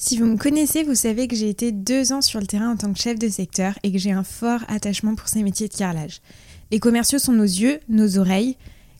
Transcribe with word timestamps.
Si 0.00 0.16
vous 0.16 0.26
me 0.26 0.36
connaissez, 0.36 0.84
vous 0.84 0.94
savez 0.94 1.26
que 1.26 1.34
j'ai 1.34 1.48
été 1.48 1.72
deux 1.72 2.12
ans 2.12 2.20
sur 2.20 2.38
le 2.38 2.46
terrain 2.46 2.70
en 2.70 2.76
tant 2.76 2.92
que 2.92 3.00
chef 3.00 3.18
de 3.18 3.28
secteur 3.28 3.76
et 3.82 3.90
que 3.90 3.98
j'ai 3.98 4.12
un 4.12 4.22
fort 4.22 4.60
attachement 4.68 5.16
pour 5.16 5.28
ces 5.28 5.42
métiers 5.42 5.66
de 5.66 5.74
carrelage. 5.74 6.20
Les 6.70 6.78
commerciaux 6.78 7.18
sont 7.18 7.32
nos 7.32 7.42
yeux, 7.42 7.80
nos 7.88 8.16
oreilles, 8.16 8.56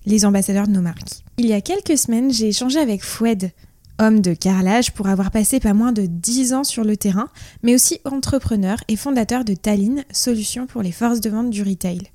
les 0.07 0.25
ambassadeurs 0.25 0.67
de 0.67 0.73
nos 0.73 0.83
marques. 0.83 1.23
Il 1.37 1.47
y 1.47 1.53
a 1.53 1.61
quelques 1.61 1.97
semaines, 1.97 2.33
j'ai 2.33 2.49
échangé 2.49 2.81
avec 2.81 3.05
Foued, 3.05 3.53
homme 4.01 4.21
de 4.21 4.35
carrelage 4.35 4.93
pour 4.93 5.07
avoir 5.07 5.31
passé 5.31 5.61
pas 5.61 5.73
moins 5.73 5.93
de 5.93 6.05
10 6.05 6.53
ans 6.53 6.65
sur 6.65 6.83
le 6.83 6.97
terrain, 6.97 7.29
mais 7.63 7.77
aussi 7.77 8.01
entrepreneur 8.05 8.79
et 8.89 8.97
fondateur 8.97 9.45
de 9.45 9.55
Tallinn, 9.55 10.05
solution 10.11 10.67
pour 10.67 10.83
les 10.83 10.93
forces 10.93 11.21
de 11.21 11.31
vente 11.31 11.51
du 11.51 11.63
retail. 11.63 12.11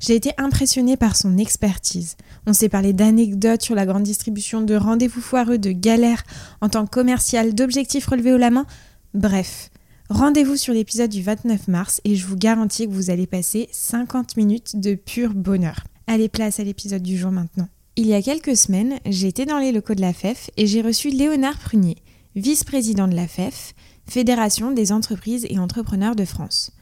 J'ai 0.00 0.14
été 0.14 0.32
impressionnée 0.38 0.96
par 0.96 1.16
son 1.16 1.38
expertise. 1.38 2.16
On 2.46 2.52
s'est 2.52 2.68
parlé 2.68 2.92
d'anecdotes 2.92 3.62
sur 3.62 3.74
la 3.74 3.86
grande 3.86 4.02
distribution, 4.02 4.62
de 4.62 4.74
rendez-vous 4.74 5.20
foireux, 5.20 5.58
de 5.58 5.72
galères 5.72 6.24
en 6.60 6.68
tant 6.68 6.84
que 6.84 6.90
commercial, 6.90 7.54
d'objectifs 7.54 8.06
relevés 8.06 8.32
au 8.32 8.38
la 8.38 8.50
main. 8.50 8.66
Bref, 9.14 9.70
rendez-vous 10.10 10.56
sur 10.56 10.74
l'épisode 10.74 11.10
du 11.10 11.22
29 11.22 11.68
mars 11.68 12.00
et 12.04 12.16
je 12.16 12.26
vous 12.26 12.36
garantis 12.36 12.86
que 12.86 12.92
vous 12.92 13.10
allez 13.10 13.26
passer 13.26 13.68
50 13.72 14.36
minutes 14.36 14.80
de 14.80 14.94
pur 14.94 15.34
bonheur. 15.34 15.84
Allez, 16.06 16.28
place 16.28 16.60
à 16.60 16.64
l'épisode 16.64 17.02
du 17.02 17.16
jour 17.16 17.30
maintenant. 17.30 17.68
Il 17.96 18.06
y 18.06 18.14
a 18.14 18.22
quelques 18.22 18.56
semaines, 18.56 18.98
j'étais 19.06 19.46
dans 19.46 19.58
les 19.58 19.70
locaux 19.70 19.94
de 19.94 20.00
la 20.00 20.12
FEF 20.12 20.50
et 20.56 20.66
j'ai 20.66 20.82
reçu 20.82 21.10
Léonard 21.10 21.58
Prunier, 21.58 21.96
vice-président 22.34 23.06
de 23.06 23.14
la 23.14 23.28
FEF, 23.28 23.74
Fédération 24.06 24.70
des 24.70 24.92
entreprises 24.92 25.46
et 25.48 25.58
entrepreneurs 25.58 26.16
de 26.16 26.24
France. 26.24 26.72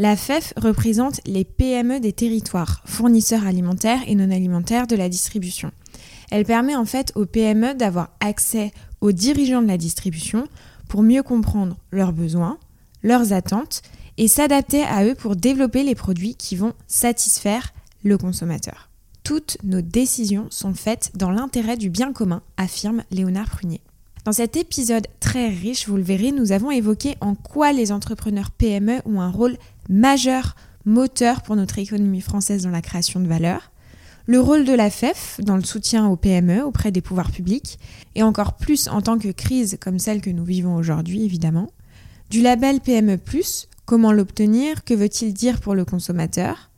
La 0.00 0.16
FEF 0.16 0.54
représente 0.56 1.20
les 1.26 1.44
PME 1.44 2.00
des 2.00 2.14
territoires, 2.14 2.80
fournisseurs 2.86 3.44
alimentaires 3.44 4.00
et 4.06 4.14
non 4.14 4.30
alimentaires 4.30 4.86
de 4.86 4.96
la 4.96 5.10
distribution. 5.10 5.72
Elle 6.30 6.46
permet 6.46 6.74
en 6.74 6.86
fait 6.86 7.12
aux 7.16 7.26
PME 7.26 7.74
d'avoir 7.74 8.08
accès 8.20 8.72
aux 9.02 9.12
dirigeants 9.12 9.60
de 9.60 9.66
la 9.66 9.76
distribution 9.76 10.48
pour 10.88 11.02
mieux 11.02 11.22
comprendre 11.22 11.76
leurs 11.90 12.14
besoins, 12.14 12.56
leurs 13.02 13.34
attentes 13.34 13.82
et 14.16 14.26
s'adapter 14.26 14.84
à 14.84 15.04
eux 15.04 15.14
pour 15.14 15.36
développer 15.36 15.82
les 15.82 15.94
produits 15.94 16.34
qui 16.34 16.56
vont 16.56 16.72
satisfaire 16.86 17.74
le 18.02 18.16
consommateur. 18.16 18.88
Toutes 19.22 19.58
nos 19.64 19.82
décisions 19.82 20.46
sont 20.48 20.72
faites 20.72 21.10
dans 21.14 21.30
l'intérêt 21.30 21.76
du 21.76 21.90
bien 21.90 22.14
commun, 22.14 22.40
affirme 22.56 23.04
Léonard 23.10 23.50
Prunier. 23.50 23.82
Dans 24.24 24.32
cet 24.32 24.58
épisode 24.58 25.06
très 25.18 25.48
riche, 25.48 25.88
vous 25.88 25.96
le 25.96 26.02
verrez, 26.02 26.30
nous 26.30 26.52
avons 26.52 26.70
évoqué 26.70 27.16
en 27.22 27.34
quoi 27.34 27.72
les 27.72 27.90
entrepreneurs 27.90 28.50
PME 28.50 29.00
ont 29.06 29.22
un 29.22 29.30
rôle 29.30 29.56
majeur, 29.88 30.56
moteur 30.84 31.40
pour 31.42 31.56
notre 31.56 31.78
économie 31.78 32.20
française 32.20 32.64
dans 32.64 32.70
la 32.70 32.82
création 32.82 33.20
de 33.20 33.26
valeur, 33.26 33.72
le 34.26 34.38
rôle 34.38 34.66
de 34.66 34.74
la 34.74 34.90
FEF 34.90 35.40
dans 35.42 35.56
le 35.56 35.64
soutien 35.64 36.06
aux 36.06 36.16
PME 36.16 36.62
auprès 36.62 36.92
des 36.92 37.00
pouvoirs 37.00 37.30
publics, 37.30 37.78
et 38.14 38.22
encore 38.22 38.58
plus 38.58 38.88
en 38.88 39.00
tant 39.00 39.18
que 39.18 39.28
crise 39.28 39.78
comme 39.80 39.98
celle 39.98 40.20
que 40.20 40.30
nous 40.30 40.44
vivons 40.44 40.76
aujourd'hui 40.76 41.24
évidemment, 41.24 41.72
du 42.28 42.42
label 42.42 42.80
PME⁇ 42.80 43.16
comment 43.86 44.12
l'obtenir, 44.12 44.84
que 44.84 44.94
veut-il 44.94 45.32
dire 45.32 45.60
pour 45.60 45.74
le 45.74 45.86
consommateur, 45.86 46.70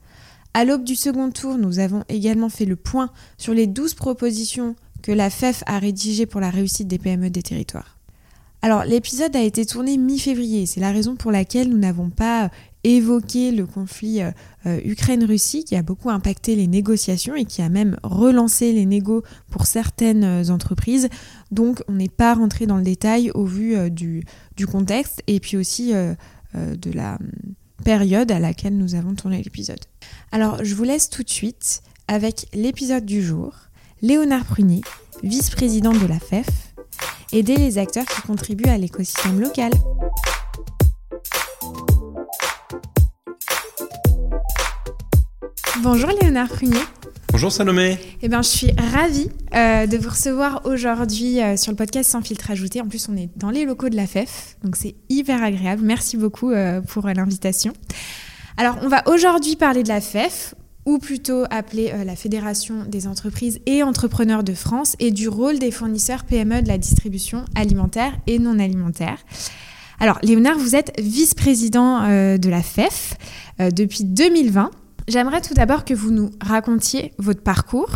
à 0.55 0.65
l'aube 0.65 0.85
du 0.85 0.95
second 0.95 1.31
tour, 1.31 1.59
nous 1.59 1.81
avons 1.81 2.05
également 2.09 2.51
fait 2.51 2.67
le 2.67 2.77
point 2.77 3.11
sur 3.37 3.53
les 3.53 3.67
12 3.67 3.95
propositions 3.95 4.77
que 5.03 5.13
la 5.13 5.31
FEF 5.31 5.63
a 5.67 5.79
rédigées 5.79 6.27
pour 6.27 6.41
la 6.41 6.51
réussite 6.51 6.89
des 6.89 6.99
PME 6.99 7.31
des 7.31 7.43
territoires. 7.43 7.99
Alors 8.65 8.85
l'épisode 8.85 9.35
a 9.35 9.43
été 9.43 9.67
tourné 9.67 9.99
mi-février, 9.99 10.67
c'est 10.67 10.81
la 10.81 10.93
raison 10.93 11.17
pour 11.17 11.33
laquelle 11.33 11.69
nous 11.69 11.79
n'avons 11.79 12.11
pas 12.11 12.49
évoqué 12.85 13.53
le 13.53 13.67
conflit 13.67 14.23
euh, 14.23 14.31
euh, 14.67 14.81
Ukraine-Russie 14.85 15.65
qui 15.65 15.77
a 15.77 15.83
beaucoup 15.83 16.11
impacté 16.11 16.57
les 16.57 16.67
négociations 16.67 17.35
et 17.35 17.45
qui 17.45 17.63
a 17.63 17.69
même 17.69 17.97
relancé 18.03 18.73
les 18.73 18.87
négos 18.87 19.23
pour 19.51 19.67
certaines 19.67 20.25
euh, 20.25 20.49
entreprises. 20.51 21.09
Donc 21.51 21.83
on 21.89 21.93
n'est 21.93 22.09
pas 22.09 22.35
rentré 22.35 22.67
dans 22.67 22.77
le 22.77 22.83
détail 22.83 23.31
au 23.33 23.45
vu 23.45 23.91
du, 23.91 24.25
contexte 24.71 25.23
et 25.27 25.41
puis 25.41 25.57
aussi 25.57 25.93
de 25.93 26.91
la 26.93 27.19
période 27.85 28.31
à 28.31 28.39
laquelle 28.39 28.77
nous 28.77 28.95
avons 28.95 29.15
tourné 29.15 29.43
l'épisode. 29.43 29.81
Alors, 30.31 30.65
je 30.65 30.75
vous 30.77 30.85
laisse 30.85 31.11
tout 31.11 31.25
de 31.25 31.31
suite 31.31 31.83
avec 32.07 32.47
l'épisode 32.55 33.05
du 33.05 33.23
jour. 33.23 33.55
Léonard 34.05 34.45
Prunier, 34.45 34.81
vice-président 35.23 35.93
de 35.93 36.09
la 36.09 36.19
FEF, 36.19 36.49
aider 37.33 37.55
les 37.55 37.79
acteurs 37.79 38.05
qui 38.05 38.21
contribuent 38.23 38.69
à 38.69 38.77
l'écosystème 38.77 39.41
local. 39.41 39.71
Bonjour 45.85 46.11
Léonard 46.21 46.49
Prunier. 46.49 46.81
Bonjour 47.31 47.53
Salomé. 47.53 47.97
Eh 48.23 48.29
bien, 48.29 48.43
je 48.43 48.49
suis 48.49 48.73
ravie 48.93 49.31
euh, 49.55 49.87
de 49.87 49.97
vous 49.97 50.11
recevoir 50.11 50.63
aujourd'hui 50.65 51.41
euh, 51.41 51.57
sur 51.57 51.71
le 51.71 51.77
podcast 51.77 52.11
Sans 52.11 52.23
filtre 52.23 52.51
ajouté. 52.51 52.81
En 52.81 52.89
plus, 52.89 53.09
on 53.09 53.17
est 53.17 53.31
dans 53.37 53.51
les 53.51 53.65
locaux 53.65 53.89
de 53.89 53.95
la 53.95 54.09
FEF, 54.09 54.57
donc 54.65 54.75
c'est 54.75 54.97
hyper 55.11 55.45
agréable. 55.45 55.83
Merci 55.85 56.17
beaucoup 56.17 56.51
euh, 56.51 56.81
pour 56.81 57.07
l'invitation. 57.07 57.73
Alors, 58.57 58.79
on 58.83 58.89
va 58.89 59.05
aujourd'hui 59.07 59.55
parler 59.55 59.85
de 59.85 59.89
la 59.89 60.01
FEF, 60.01 60.57
ou 60.85 60.99
plutôt 60.99 61.45
appelée 61.51 61.93
la 62.05 62.17
Fédération 62.17 62.85
des 62.87 63.07
entreprises 63.07 63.61
et 63.67 63.83
entrepreneurs 63.83 64.43
de 64.43 64.55
France, 64.55 64.97
et 64.99 65.11
du 65.11 65.29
rôle 65.29 65.59
des 65.59 65.71
fournisseurs 65.71 66.25
PME 66.25 66.63
de 66.63 66.69
la 66.69 66.79
distribution 66.79 67.45
alimentaire 67.55 68.13
et 68.27 68.39
non 68.39 68.59
alimentaire. 68.59 69.19
Alors, 70.01 70.19
Léonard, 70.23 70.59
vous 70.59 70.75
êtes 70.75 70.93
vice-président 70.99 72.01
de 72.37 72.49
la 72.49 72.63
FEF 72.63 73.15
depuis 73.61 74.05
2020. 74.05 74.71
J'aimerais 75.09 75.41
tout 75.41 75.55
d'abord 75.55 75.85
que 75.85 75.95
vous 75.95 76.13
nous 76.13 76.31
racontiez 76.41 77.13
votre 77.19 77.43
parcours 77.43 77.91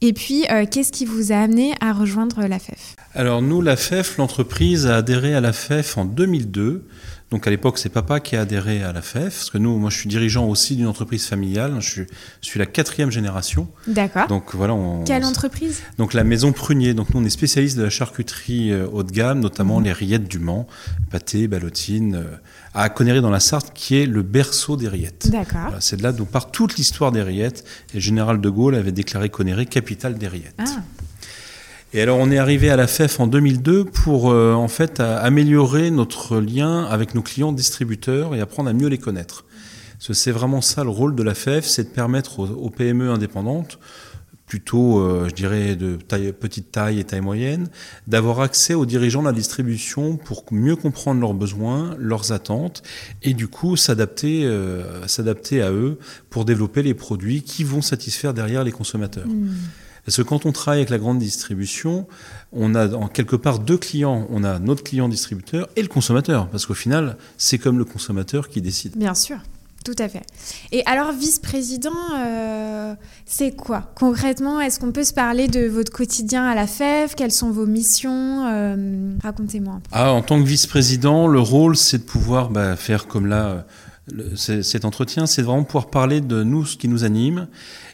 et 0.00 0.12
puis 0.12 0.44
euh, 0.50 0.66
qu'est-ce 0.70 0.92
qui 0.92 1.04
vous 1.04 1.32
a 1.32 1.36
amené 1.36 1.72
à 1.80 1.92
rejoindre 1.92 2.46
la 2.46 2.58
FEF 2.58 2.94
Alors 3.14 3.42
nous, 3.42 3.60
la 3.60 3.76
FEF, 3.76 4.18
l'entreprise 4.18 4.86
a 4.86 4.96
adhéré 4.96 5.34
à 5.34 5.40
la 5.40 5.52
FEF 5.52 5.98
en 5.98 6.04
2002 6.04 6.86
donc 7.34 7.48
à 7.48 7.50
l'époque, 7.50 7.78
c'est 7.78 7.88
papa 7.88 8.20
qui 8.20 8.36
a 8.36 8.42
adhéré 8.42 8.84
à 8.84 8.92
la 8.92 9.02
FEF, 9.02 9.34
parce 9.34 9.50
que 9.50 9.58
nous, 9.58 9.76
moi, 9.76 9.90
je 9.90 9.98
suis 9.98 10.08
dirigeant 10.08 10.46
aussi 10.46 10.76
d'une 10.76 10.86
entreprise 10.86 11.26
familiale. 11.26 11.74
Je 11.80 12.04
suis, 12.40 12.58
la 12.60 12.64
quatrième 12.64 13.10
génération. 13.10 13.66
D'accord. 13.88 14.28
Donc 14.28 14.54
voilà. 14.54 14.76
Quelle 15.04 15.24
entreprise? 15.24 15.82
Donc 15.98 16.14
la 16.14 16.22
Maison 16.22 16.52
Prunier. 16.52 16.94
Donc 16.94 17.12
nous, 17.12 17.20
on 17.20 17.24
est 17.24 17.30
spécialiste 17.30 17.76
de 17.76 17.82
la 17.82 17.90
charcuterie 17.90 18.70
euh, 18.70 18.86
haut 18.86 19.02
de 19.02 19.10
gamme, 19.10 19.40
notamment 19.40 19.78
mhm. 19.80 19.84
les 19.86 19.92
rillettes 19.92 20.28
du 20.28 20.38
Mans, 20.38 20.68
pâté, 21.10 21.48
ballotine, 21.48 22.14
euh, 22.14 22.36
à 22.72 22.88
Connery 22.88 23.20
dans 23.20 23.30
la 23.30 23.40
Sarthe, 23.40 23.72
qui 23.74 23.96
est 23.96 24.06
le 24.06 24.22
berceau 24.22 24.76
des 24.76 24.86
rillettes. 24.86 25.28
D'accord. 25.28 25.72
c'est 25.80 25.96
de 25.96 26.04
là 26.04 26.12
d'où 26.12 26.26
part 26.26 26.52
toute 26.52 26.76
l'histoire 26.76 27.10
des 27.10 27.22
rillettes. 27.22 27.64
Et 27.90 27.94
le 27.94 28.00
général 28.00 28.40
de 28.40 28.48
Gaulle 28.48 28.76
avait 28.76 28.92
déclaré 28.92 29.28
Connery 29.28 29.66
capitale 29.66 30.18
des 30.18 30.28
rillettes. 30.28 30.54
Ah. 30.58 30.82
Et 31.96 32.02
alors 32.02 32.18
on 32.18 32.28
est 32.32 32.38
arrivé 32.38 32.70
à 32.70 32.76
la 32.76 32.88
FEF 32.88 33.20
en 33.20 33.28
2002 33.28 33.84
pour 33.84 34.32
euh, 34.32 34.52
en 34.52 34.66
fait 34.66 34.98
améliorer 34.98 35.92
notre 35.92 36.38
lien 36.40 36.82
avec 36.86 37.14
nos 37.14 37.22
clients 37.22 37.52
distributeurs 37.52 38.34
et 38.34 38.40
apprendre 38.40 38.68
à 38.68 38.72
mieux 38.72 38.88
les 38.88 38.98
connaître. 38.98 39.44
C'est 40.00 40.32
vraiment 40.32 40.60
ça 40.60 40.82
le 40.82 40.90
rôle 40.90 41.14
de 41.14 41.22
la 41.22 41.34
FEF, 41.34 41.64
c'est 41.64 41.84
de 41.84 41.88
permettre 41.88 42.40
aux, 42.40 42.68
PME 42.68 43.10
indépendantes, 43.10 43.78
plutôt 44.44 44.98
euh, 44.98 45.28
je 45.28 45.34
dirais 45.34 45.76
de 45.76 45.96
petite 45.96 46.72
taille 46.72 46.98
et 46.98 47.04
taille 47.04 47.20
moyenne, 47.20 47.68
d'avoir 48.08 48.40
accès 48.40 48.74
aux 48.74 48.86
dirigeants 48.86 49.22
de 49.22 49.28
la 49.28 49.32
distribution 49.32 50.16
pour 50.16 50.44
mieux 50.50 50.74
comprendre 50.74 51.20
leurs 51.20 51.32
besoins, 51.32 51.94
leurs 51.96 52.32
attentes 52.32 52.82
et 53.22 53.34
du 53.34 53.46
coup 53.46 53.76
s'adapter 53.76 54.44
euh, 54.44 55.06
s'adapter 55.06 55.62
à 55.62 55.70
eux 55.70 56.00
pour 56.28 56.44
développer 56.44 56.82
les 56.82 56.94
produits 56.94 57.42
qui 57.42 57.62
vont 57.62 57.82
satisfaire 57.82 58.34
derrière 58.34 58.64
les 58.64 58.72
consommateurs. 58.72 59.28
Mmh. 59.28 59.54
Parce 60.04 60.16
que 60.16 60.22
quand 60.22 60.46
on 60.46 60.52
travaille 60.52 60.80
avec 60.80 60.90
la 60.90 60.98
grande 60.98 61.18
distribution, 61.18 62.06
on 62.52 62.74
a 62.74 62.94
en 62.94 63.08
quelque 63.08 63.36
part 63.36 63.58
deux 63.58 63.78
clients. 63.78 64.26
On 64.30 64.44
a 64.44 64.58
notre 64.58 64.82
client 64.82 65.08
distributeur 65.08 65.68
et 65.76 65.82
le 65.82 65.88
consommateur. 65.88 66.48
Parce 66.48 66.66
qu'au 66.66 66.74
final, 66.74 67.16
c'est 67.38 67.58
comme 67.58 67.78
le 67.78 67.84
consommateur 67.84 68.48
qui 68.48 68.60
décide. 68.60 68.96
Bien 68.96 69.14
sûr. 69.14 69.38
Tout 69.84 69.94
à 69.98 70.08
fait. 70.08 70.22
Et 70.72 70.82
alors, 70.86 71.12
vice-président, 71.12 71.92
euh, 72.18 72.94
c'est 73.26 73.54
quoi? 73.54 73.92
Concrètement 73.94 74.58
Est-ce 74.58 74.80
qu'on 74.80 74.92
peut 74.92 75.04
se 75.04 75.12
parler 75.12 75.46
de 75.46 75.66
votre 75.68 75.92
quotidien 75.92 76.46
à 76.46 76.54
la 76.54 76.66
FEF 76.66 77.14
Quelles 77.14 77.30
sont 77.30 77.50
vos 77.50 77.66
missions? 77.66 78.46
Euh, 78.46 79.12
Racontez-moi. 79.22 79.80
Ah, 79.92 80.12
en 80.12 80.22
tant 80.22 80.42
que 80.42 80.46
vice-président, 80.46 81.26
le 81.26 81.38
rôle, 81.40 81.76
c'est 81.76 81.98
de 81.98 82.02
pouvoir 82.02 82.48
bah, 82.48 82.76
faire 82.76 83.06
comme 83.06 83.26
là 83.26 83.66
cet 84.36 84.84
entretien, 84.84 85.26
c'est 85.26 85.42
vraiment 85.42 85.64
pouvoir 85.64 85.88
parler 85.88 86.20
de 86.20 86.42
nous, 86.42 86.66
ce 86.66 86.76
qui 86.76 86.88
nous 86.88 87.04
anime, 87.04 87.48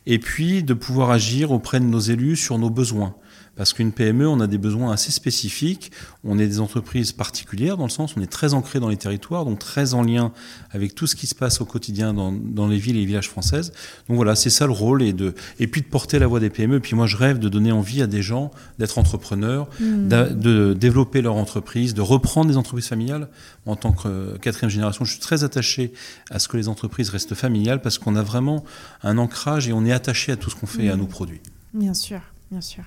et 0.06 0.18
puis 0.18 0.62
de 0.62 0.74
pouvoir 0.74 1.10
agir 1.10 1.52
auprès 1.52 1.78
de 1.78 1.84
nos 1.84 2.00
élus 2.00 2.36
sur 2.36 2.58
nos 2.58 2.70
besoins. 2.70 3.14
Parce 3.60 3.74
qu'une 3.74 3.92
PME, 3.92 4.26
on 4.26 4.40
a 4.40 4.46
des 4.46 4.56
besoins 4.56 4.90
assez 4.90 5.12
spécifiques. 5.12 5.92
On 6.24 6.38
est 6.38 6.46
des 6.46 6.60
entreprises 6.60 7.12
particulières 7.12 7.76
dans 7.76 7.84
le 7.84 7.90
sens, 7.90 8.14
on 8.16 8.22
est 8.22 8.26
très 8.26 8.54
ancré 8.54 8.80
dans 8.80 8.88
les 8.88 8.96
territoires, 8.96 9.44
donc 9.44 9.58
très 9.58 9.92
en 9.92 10.00
lien 10.00 10.32
avec 10.70 10.94
tout 10.94 11.06
ce 11.06 11.14
qui 11.14 11.26
se 11.26 11.34
passe 11.34 11.60
au 11.60 11.66
quotidiin 11.66 12.14
dans, 12.14 12.32
dans 12.32 12.66
les 12.68 12.78
villes 12.78 12.96
et 12.96 13.00
les 13.00 13.04
villages 13.04 13.28
françaises. 13.28 13.74
Donc 14.08 14.16
voilà, 14.16 14.34
c'est 14.34 14.48
ça 14.48 14.64
le 14.64 14.72
rôle 14.72 15.02
et 15.02 15.12
de 15.12 15.34
et 15.58 15.66
puis 15.66 15.82
de 15.82 15.86
porter 15.88 16.18
la 16.18 16.26
voix 16.26 16.40
des 16.40 16.48
PME. 16.48 16.76
Et 16.76 16.80
puis 16.80 16.96
moi, 16.96 17.06
je 17.06 17.18
rêve 17.18 17.38
de 17.38 17.50
donner 17.50 17.70
envie 17.70 18.00
à 18.00 18.06
des 18.06 18.22
gens 18.22 18.50
d'être 18.78 18.96
entrepreneurs, 18.96 19.68
mmh. 19.78 20.08
de 20.08 20.72
développer 20.72 21.20
leur 21.20 21.36
entreprise, 21.36 21.92
de 21.92 22.00
reprendre 22.00 22.48
des 22.48 22.56
entreprises 22.56 22.88
familiales. 22.88 23.28
En 23.66 23.76
tant 23.76 23.92
que 23.92 24.08
euh, 24.08 24.38
quatrième 24.38 24.70
génération, 24.70 25.04
je 25.04 25.10
suis 25.10 25.20
très 25.20 25.44
attaché 25.44 25.92
à 26.30 26.38
ce 26.38 26.48
que 26.48 26.56
les 26.56 26.68
entreprises 26.68 27.10
restent 27.10 27.34
familiales 27.34 27.82
parce 27.82 27.98
qu'on 27.98 28.16
a 28.16 28.22
vraiment 28.22 28.64
un 29.02 29.18
ancrage 29.18 29.68
et 29.68 29.74
on 29.74 29.84
est 29.84 29.92
attaché 29.92 30.32
à 30.32 30.36
tout 30.36 30.48
ce 30.48 30.56
qu'on 30.56 30.66
fait 30.66 30.84
et 30.84 30.88
à 30.88 30.96
mmh. 30.96 31.00
nos 31.00 31.06
produits. 31.06 31.40
Bien 31.74 31.92
sûr. 31.92 32.22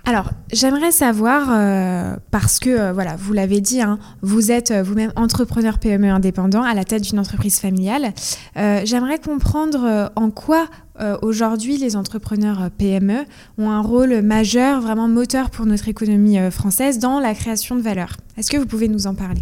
Alors, 0.06 0.32
j'aimerais 0.52 0.92
savoir, 0.92 1.48
euh, 1.50 2.18
parce 2.32 2.60
que, 2.60 2.70
euh, 2.70 2.92
voilà, 2.92 3.16
vous 3.16 3.32
l'avez 3.32 3.62
dit, 3.62 3.82
hein, 3.82 3.98
vous 4.22 4.52
êtes 4.52 4.72
euh, 4.72 4.84
vous-même 4.84 5.14
entrepreneur 5.16 5.80
PME 5.80 6.10
indépendant 6.10 6.64
à 6.64 6.74
la 6.74 6.84
tête 6.84 7.04
d'une 7.04 7.20
entreprise 7.20 7.60
familiale. 7.60 8.14
j'aimerais 8.56 9.20
comprendre 9.20 10.12
en 10.16 10.30
quoi 10.30 10.68
aujourd'hui 11.22 11.78
les 11.78 11.96
entrepreneurs 11.96 12.70
PME 12.78 13.26
ont 13.58 13.70
un 13.70 13.82
rôle 13.82 14.22
majeur, 14.22 14.82
vraiment 14.82 15.08
moteur 15.08 15.50
pour 15.50 15.66
notre 15.66 15.88
économie 15.88 16.38
française 16.52 17.00
dans 17.00 17.20
la 17.20 17.34
création 17.34 17.76
de 17.76 17.82
valeur. 17.82 18.18
Est-ce 18.38 18.52
que 18.52 18.58
vous 18.58 18.66
pouvez 18.66 18.88
nous 18.88 19.08
en 19.08 19.16
parler? 19.16 19.42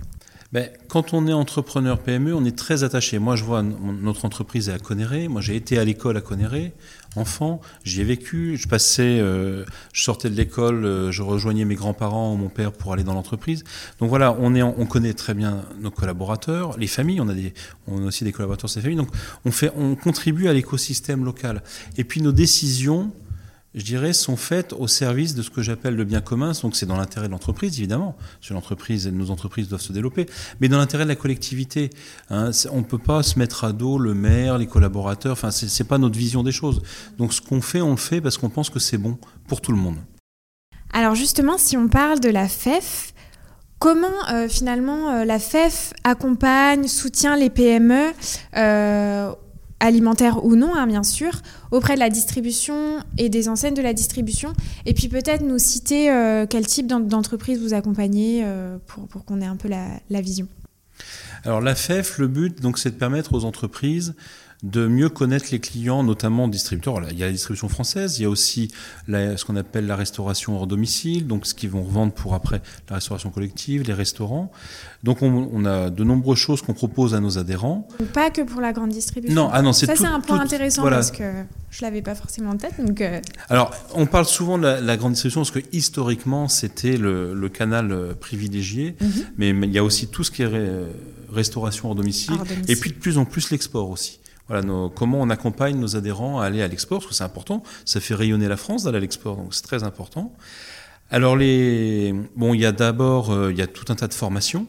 Ben, 0.54 0.70
quand 0.90 1.14
on 1.14 1.28
est 1.28 1.34
entrepreneur 1.34 1.98
PME, 1.98 2.36
on 2.36 2.44
est 2.44 2.58
très 2.58 2.84
attaché. 2.84 3.20
Moi, 3.20 3.38
je 3.38 3.46
vois 3.46 3.64
notre 3.64 4.26
entreprise 4.26 4.68
est 4.68 4.74
à 4.74 4.80
Conéré. 4.80 5.30
Moi, 5.30 5.40
j'ai 5.40 5.56
été 5.56 5.78
à 5.78 5.86
l'école 5.86 6.18
à 6.18 6.22
Conéré, 6.22 6.74
enfant. 7.16 7.62
J'y 7.86 8.02
ai 8.02 8.04
vécu. 8.04 8.58
Je 8.58 8.68
passais, 8.68 9.20
euh, 9.20 9.64
je 9.94 10.04
sortais 10.04 10.30
de 10.30 10.36
l'école, 10.36 10.84
euh, 10.84 11.10
je 11.10 11.22
rejoignais 11.22 11.64
mes 11.64 11.76
grands-parents 11.76 12.34
ou 12.34 12.36
mon 12.36 12.50
père 12.50 12.74
pour 12.74 12.92
aller 12.92 13.06
dans 13.06 13.14
l'entreprise. 13.14 13.64
Donc 14.00 14.10
voilà, 14.10 14.36
on 14.40 14.54
est, 14.54 14.62
on 14.62 14.86
connaît 14.86 15.14
très 15.14 15.34
bien 15.34 15.64
nos 15.80 15.92
collaborateurs, 15.92 16.78
les 16.78 16.88
familles. 16.88 17.22
On 17.22 17.30
a 17.30 17.34
des, 17.34 17.54
on 17.88 18.04
a 18.04 18.08
aussi 18.08 18.26
des 18.26 18.34
collaborateurs 18.34 18.68
de 18.68 18.74
ces 18.74 18.82
familles. 18.82 18.98
Donc 18.98 19.12
on 19.46 19.52
fait, 19.52 19.72
on 19.78 19.96
contribue 19.96 20.50
à 20.50 20.54
l'écosystème 20.54 21.24
local. 21.24 21.64
Et 21.98 22.04
puis 22.04 22.22
nos 22.22 22.34
décisions 22.34 23.14
je 23.74 23.84
dirais, 23.84 24.14
sont 24.14 24.36
faites 24.36 24.74
au 24.74 24.88
service 24.88 25.36
de 25.36 25.42
ce 25.42 25.50
que 25.50 25.62
j'appelle 25.62 25.96
le 25.96 26.04
bien 26.04 26.22
commun. 26.22 26.52
Donc 26.62 26.76
c'est 26.76 26.86
dans 26.86 26.98
l'intérêt 26.98 27.28
de 27.28 27.32
l'entreprise, 27.32 27.78
évidemment. 27.78 28.18
Sur 28.40 28.56
l'entreprise, 28.56 29.08
nos 29.08 29.32
entreprises 29.32 29.68
doivent 29.68 29.82
se 29.82 29.94
développer, 29.94 30.26
mais 30.60 30.68
dans 30.68 30.78
l'intérêt 30.78 31.04
de 31.04 31.10
la 31.10 31.16
collectivité. 31.16 31.90
Hein. 32.30 32.52
on 32.72 32.80
ne 32.80 32.84
peut 32.84 32.98
pas 32.98 33.24
se 33.24 33.40
mettre 33.40 33.64
à 33.64 33.74
dos 33.74 33.98
le 33.98 34.14
maire, 34.14 34.58
les 34.58 34.68
collaborateurs. 34.68 35.34
Enfin, 35.34 35.52
c'est 35.52 35.68
n'est 35.80 35.88
pas 35.88 35.98
notre 35.98 36.18
vision 36.18 36.44
des 36.44 36.52
choses. 36.52 36.82
Donc 37.18 37.34
ce 37.34 37.42
qu'on 37.42 37.62
fait, 37.62 37.82
on 37.82 37.92
le 37.92 37.98
fait 37.98 38.22
parce 38.22 38.38
qu'on 38.38 38.50
pense 38.50 38.70
que 38.70 38.80
c'est 38.80 38.98
bon 38.98 39.18
pour 39.48 39.62
tout 39.62 39.72
le 39.72 39.78
monde. 39.78 39.98
Alors 40.94 41.16
justement, 41.16 41.58
si 41.58 41.78
on 41.78 41.88
parle 41.88 42.20
de 42.20 42.30
la 42.30 42.50
FEF, 42.50 43.14
Comment 43.82 44.30
euh, 44.32 44.48
finalement 44.48 45.10
euh, 45.10 45.26
la 45.26 45.40
FEF 45.40 45.92
accompagne, 46.04 46.88
soutient 46.88 47.36
les 47.36 47.50
PME 47.50 48.12
euh, 48.56 49.32
alimentaire 49.82 50.46
ou 50.46 50.56
non, 50.56 50.74
hein, 50.76 50.88
bien 50.88 51.04
sûr, 51.04 51.42
auprès 51.72 51.96
de 51.96 52.00
la 52.00 52.10
distribution 52.10 53.00
et 53.18 53.28
des 53.28 53.50
enseignes 53.50 53.74
de 53.74 53.82
la 53.82 53.94
distribution. 53.94 54.54
Et 54.86 54.94
puis 54.94 55.10
peut-être 55.10 55.44
nous 55.44 55.60
citer 55.60 56.10
euh, 56.10 56.46
quel 56.50 56.66
type 56.66 56.88
d'entreprise 56.88 57.60
vous 57.60 57.74
accompagnez 57.74 58.44
euh, 58.46 58.78
pour, 58.88 59.08
pour 59.08 59.26
qu'on 59.26 59.42
ait 59.42 59.46
un 59.46 59.58
peu 59.58 59.68
la, 59.68 59.88
la 60.10 60.22
vision. 60.22 60.48
Alors 61.44 61.62
la 61.62 61.76
FEF, 61.76 62.20
le 62.20 62.28
but, 62.28 62.62
donc, 62.62 62.78
c'est 62.78 62.92
de 62.92 62.96
permettre 62.96 63.34
aux 63.34 63.44
entreprises 63.44 64.14
de 64.64 64.86
mieux 64.86 65.10
connaître 65.10 65.48
les 65.52 65.60
clients, 65.60 66.04
notamment 66.04 66.48
distributeurs. 66.48 67.02
Il 67.10 67.18
y 67.18 67.24
a 67.24 67.26
la 67.26 67.32
distribution 67.32 67.68
française, 67.68 68.20
il 68.20 68.24
y 68.24 68.26
a 68.26 68.30
aussi 68.30 68.72
ce 69.08 69.44
qu'on 69.44 69.56
appelle 69.56 69.88
la 69.88 69.96
restauration 69.96 70.56
hors 70.56 70.68
domicile, 70.68 71.26
donc 71.26 71.48
ce 71.48 71.56
qu'ils 71.56 71.72
vont 71.72 71.84
revendre 71.84 72.14
pour 72.14 72.36
après 72.36 72.62
la 72.90 72.96
restauration 72.96 73.32
collective, 73.32 73.84
les 73.84 73.94
restaurants. 73.94 74.52
Donc 75.04 75.24
on, 75.24 75.66
a 75.66 75.90
de 75.90 76.04
nombreuses 76.04 76.38
choses 76.38 76.62
qu'on 76.62 76.76
propose 76.76 77.16
à 77.16 77.20
nos 77.20 77.40
adhérents. 77.40 77.88
Pas 78.14 78.30
que 78.30 78.42
pour 78.42 78.62
la 78.62 78.72
grande 78.72 78.92
distribution. 78.92 79.34
Non, 79.34 79.50
ah 79.52 79.64
non, 79.64 79.74
c'est 79.74 79.88
ça 79.88 79.96
c'est 79.96 80.06
un 80.06 80.20
point 80.20 80.40
intéressant 80.40 80.84
parce 80.84 81.10
que 81.10 81.24
je 81.72 81.82
l'avais 81.82 82.04
pas 82.04 82.14
forcément 82.14 82.52
en 82.52 82.58
tête. 82.58 82.74
Donc 82.86 83.02
euh. 83.02 83.20
Alors 83.50 83.74
on 83.96 84.06
parle 84.06 84.26
souvent 84.26 84.60
de 84.60 84.64
la, 84.64 84.98
grande 84.98 85.14
distribution 85.14 85.42
parce 85.42 85.52
que 85.52 85.62
historiquement 85.72 86.48
c'était 86.48 86.98
le, 86.98 87.50
canal 87.50 87.92
euh, 87.92 88.14
privilégié, 88.14 88.96
mhm. 89.02 89.12
mais 89.38 89.50
il 89.50 89.72
y 89.72 89.80
a 89.80 89.84
aussi 89.84 90.08
tout 90.08 90.24
ce 90.24 90.30
qui 90.30 90.44
est 90.44 90.50
restauration 91.32 91.90
hors 91.90 91.96
domicile, 91.96 92.34
hors 92.38 92.46
domicile. 92.46 92.72
et 92.72 92.76
puis 92.76 92.92
de 92.92 92.96
plus 92.96 93.18
en 93.18 93.26
plus 93.26 93.50
l'export 93.50 93.90
aussi. 93.90 94.21
Comment 94.96 95.22
on 95.22 95.30
accompagne 95.30 95.78
nos 95.78 95.96
adhérents 95.96 96.40
à 96.40 96.46
aller 96.46 96.62
à 96.62 96.68
l'export, 96.68 97.00
parce 97.00 97.10
que 97.10 97.16
c'est 97.16 97.24
important, 97.24 97.64
ça 97.86 98.00
fait 98.00 98.16
rayonner 98.16 98.48
la 98.48 98.58
France 98.58 98.84
d'aller 98.84 98.98
à 98.98 99.02
l'export, 99.02 99.38
donc 99.38 99.54
c'est 99.54 99.64
très 99.64 99.84
important. 99.84 100.34
Alors 101.10 101.36
bon, 101.36 102.54
il 102.54 102.62
y 102.62 102.66
a 102.66 102.72
d'abord, 102.72 103.32
euh, 103.32 103.52
il 103.52 103.58
y 103.58 103.62
a 103.62 103.68
tout 103.68 103.92
un 103.92 103.96
tas 103.96 104.08
de 104.08 104.14
formations, 104.14 104.66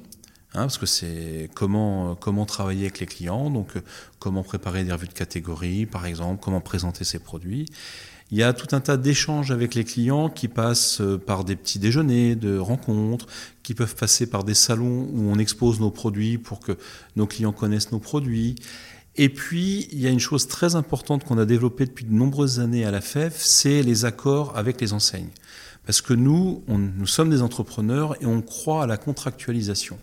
hein, 0.55 0.63
parce 0.63 0.77
que 0.77 0.87
c'est 0.87 1.49
comment 1.55 2.17
comment 2.17 2.47
travailler 2.47 2.83
avec 2.83 2.99
les 2.99 3.07
clients, 3.07 3.49
donc 3.49 3.77
euh, 3.77 3.81
comment 4.19 4.43
préparer 4.43 4.83
des 4.83 4.93
revues 4.93 5.07
de 5.07 5.13
catégorie, 5.13 5.87
par 5.87 6.05
exemple, 6.05 6.43
comment 6.43 6.61
présenter 6.61 7.05
ses 7.05 7.21
produits. 7.21 7.67
Il 8.33 8.39
y 8.39 8.43
a 8.43 8.55
tout 8.55 8.75
un 8.75 8.81
tas 8.81 8.97
d'échanges 8.97 9.51
avec 9.51 9.75
les 9.75 9.85
clients 9.85 10.31
qui 10.31 10.49
passent 10.49 11.03
euh, 11.03 11.19
par 11.19 11.45
des 11.45 11.55
petits 11.55 11.79
déjeuners, 11.79 12.35
de 12.35 12.57
rencontres, 12.57 13.27
qui 13.63 13.75
peuvent 13.75 13.95
passer 13.95 14.27
par 14.27 14.43
des 14.43 14.55
salons 14.55 15.07
où 15.13 15.31
on 15.31 15.39
expose 15.39 15.81
nos 15.81 15.91
produits 15.91 16.39
pour 16.39 16.59
que 16.59 16.73
nos 17.15 17.27
clients 17.27 17.53
connaissent 17.53 17.93
nos 17.93 17.99
produits. 17.99 18.57
Et 19.17 19.29
puis, 19.29 19.89
il 19.93 20.01
y 20.01 20.07
a 20.07 20.11
une 20.11 20.21
chose 20.21 20.49
très 20.49 20.75
importante 20.75 21.25
qu'on 21.25 21.39
a 21.39 21.45
développée 21.45 21.85
depuis 21.85 22.05
de 22.05 22.13
nombreuses 22.13 22.61
années 22.61 22.85
à 22.85 22.91
la 22.91 23.01
FEF, 23.01 23.37
c'est 23.39 23.83
les 23.83 24.05
accords 24.05 24.57
avec 24.57 24.81
les 24.81 24.93
enseignes. 24.93 25.31
Parce 25.85 26.01
que 26.01 26.15
nous, 26.15 26.63
nous 26.69 27.07
sommes 27.07 27.31
des 27.31 27.43
entrepreneurs 27.43 28.21
et 28.23 28.27
on 28.27 28.41
croit 28.41 28.85
à 28.85 28.87
la 28.87 28.97
contractualisation. 28.97 29.99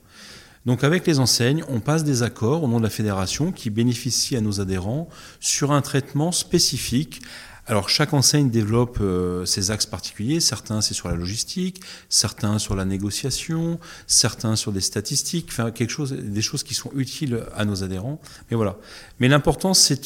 Donc 0.65 0.83
avec 0.83 1.07
les 1.07 1.19
enseignes, 1.19 1.63
on 1.69 1.79
passe 1.79 2.03
des 2.03 2.21
accords 2.21 2.63
au 2.63 2.67
nom 2.67 2.79
de 2.79 2.83
la 2.83 2.89
fédération 2.89 3.51
qui 3.51 3.69
bénéficient 3.69 4.35
à 4.35 4.41
nos 4.41 4.59
adhérents 4.59 5.07
sur 5.39 5.71
un 5.71 5.81
traitement 5.81 6.31
spécifique 6.31 7.21
alors 7.69 7.87
chaque 7.87 8.13
enseigne 8.13 8.49
développe 8.49 8.97
euh, 8.99 9.45
ses 9.45 9.69
axes 9.69 9.85
particuliers, 9.85 10.39
certains 10.39 10.81
c'est 10.81 10.95
sur 10.95 11.07
la 11.07 11.13
logistique, 11.13 11.81
certains 12.09 12.57
sur 12.57 12.75
la 12.75 12.83
négociation, 12.83 13.79
certains 14.07 14.55
sur 14.55 14.71
des 14.71 14.81
statistiques, 14.81 15.49
enfin 15.51 15.69
quelque 15.69 15.91
chose, 15.91 16.11
des 16.11 16.41
choses 16.41 16.63
qui 16.63 16.73
sont 16.73 16.89
utiles 16.95 17.43
à 17.55 17.65
nos 17.65 17.83
adhérents. 17.83 18.19
Mais 18.49 18.57
voilà. 18.57 18.77
Mais 19.19 19.27
l'important 19.27 19.75
c'est, 19.75 19.99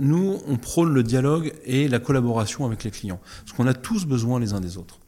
nous 0.00 0.38
on 0.46 0.56
prône 0.58 0.92
le 0.92 1.02
dialogue 1.02 1.54
et 1.64 1.88
la 1.88 1.98
collaboration 1.98 2.66
avec 2.66 2.84
les 2.84 2.90
clients, 2.90 3.20
parce 3.44 3.56
qu'on 3.56 3.66
a 3.66 3.74
tous 3.74 4.04
besoin 4.04 4.38
les 4.38 4.52
uns 4.52 4.60
des 4.60 4.76
autres. 4.76 4.98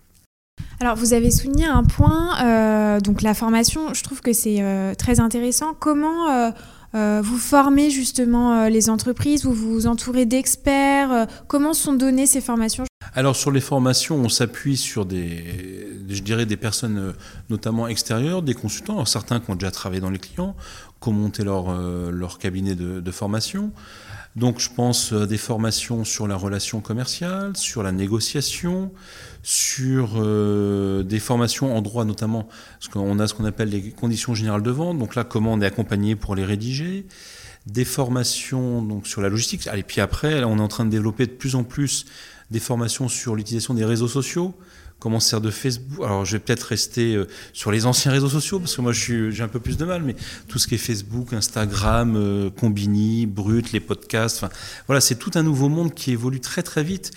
Alors, 0.80 0.96
vous 0.96 1.12
avez 1.12 1.30
souligné 1.30 1.66
un 1.66 1.84
point, 1.84 2.42
euh, 2.44 3.00
donc 3.00 3.22
la 3.22 3.34
formation, 3.34 3.92
je 3.92 4.02
trouve 4.02 4.20
que 4.20 4.32
c'est 4.32 4.60
euh, 4.60 4.94
très 4.94 5.20
intéressant. 5.20 5.74
Comment 5.78 6.52
vous 6.94 7.38
formez 7.38 7.90
justement 7.90 8.54
euh, 8.54 8.68
les 8.68 8.88
entreprises, 8.88 9.44
vous 9.44 9.52
vous 9.52 9.86
entourez 9.88 10.26
d'experts. 10.26 11.12
Euh, 11.12 11.24
comment 11.48 11.74
sont 11.74 11.92
données 11.92 12.26
ces 12.26 12.40
formations? 12.40 12.84
Alors 13.14 13.34
sur 13.34 13.50
les 13.50 13.60
formations, 13.60 14.16
on 14.16 14.28
s'appuie 14.28 14.76
sur 14.76 15.04
des, 15.04 15.88
je 16.08 16.22
dirais 16.22 16.46
des 16.46 16.56
personnes 16.56 17.14
notamment 17.50 17.88
extérieures, 17.88 18.42
des 18.42 18.54
consultants, 18.54 19.04
certains 19.04 19.40
qui 19.40 19.50
ont 19.50 19.56
déjà 19.56 19.70
travaillé 19.70 20.00
dans 20.00 20.10
les 20.10 20.18
clients, 20.18 20.56
qui 21.02 21.08
ont 21.08 21.12
monté 21.12 21.44
leur, 21.44 22.38
cabinet 22.38 22.74
de 22.74 23.10
formation. 23.10 23.72
Donc 24.36 24.58
je 24.58 24.68
pense 24.68 25.12
à 25.12 25.26
des 25.26 25.36
formations 25.36 26.04
sur 26.04 26.26
la 26.26 26.34
relation 26.34 26.80
commerciale, 26.80 27.56
sur 27.56 27.84
la 27.84 27.92
négociation, 27.92 28.90
sur 29.44 30.14
euh, 30.16 31.04
des 31.04 31.20
formations 31.20 31.76
en 31.76 31.82
droit 31.82 32.04
notamment, 32.04 32.48
parce 32.80 32.88
qu'on 32.88 33.20
a 33.20 33.28
ce 33.28 33.34
qu'on 33.34 33.44
appelle 33.44 33.68
les 33.68 33.90
conditions 33.90 34.34
générales 34.34 34.62
de 34.62 34.70
vente, 34.72 34.98
donc 34.98 35.14
là 35.14 35.22
comment 35.22 35.52
on 35.52 35.60
est 35.60 35.66
accompagné 35.66 36.16
pour 36.16 36.34
les 36.34 36.44
rédiger, 36.44 37.06
des 37.66 37.84
formations 37.84 38.82
donc 38.82 39.06
sur 39.06 39.20
la 39.20 39.28
logistique, 39.28 39.68
et 39.72 39.82
puis 39.84 40.00
après 40.00 40.42
on 40.42 40.58
est 40.58 40.62
en 40.62 40.68
train 40.68 40.84
de 40.84 40.90
développer 40.90 41.26
de 41.26 41.32
plus 41.32 41.54
en 41.54 41.62
plus 41.62 42.04
des 42.50 42.60
formations 42.60 43.08
sur 43.08 43.36
l'utilisation 43.36 43.72
des 43.72 43.84
réseaux 43.84 44.08
sociaux, 44.08 44.54
comment 45.04 45.20
sert 45.20 45.42
de 45.42 45.50
Facebook. 45.50 46.02
Alors, 46.02 46.24
je 46.24 46.32
vais 46.32 46.38
peut-être 46.38 46.62
rester 46.62 47.14
euh, 47.14 47.28
sur 47.52 47.70
les 47.70 47.84
anciens 47.84 48.10
réseaux 48.10 48.30
sociaux 48.30 48.58
parce 48.58 48.74
que 48.74 48.80
moi, 48.80 48.92
j'ai 48.94 49.42
un 49.42 49.48
peu 49.48 49.60
plus 49.60 49.76
de 49.76 49.84
mal, 49.84 50.02
mais 50.02 50.16
tout 50.48 50.58
ce 50.58 50.66
qui 50.66 50.76
est 50.76 50.78
Facebook, 50.78 51.34
Instagram, 51.34 52.14
euh, 52.16 52.48
Combini, 52.48 53.26
Brut, 53.26 53.72
les 53.72 53.80
podcasts, 53.80 54.38
enfin, 54.38 54.48
voilà, 54.86 55.02
c'est 55.02 55.16
tout 55.16 55.32
un 55.34 55.42
nouveau 55.42 55.68
monde 55.68 55.92
qui 55.92 56.12
évolue 56.12 56.40
très 56.40 56.62
très 56.62 56.82
vite. 56.82 57.10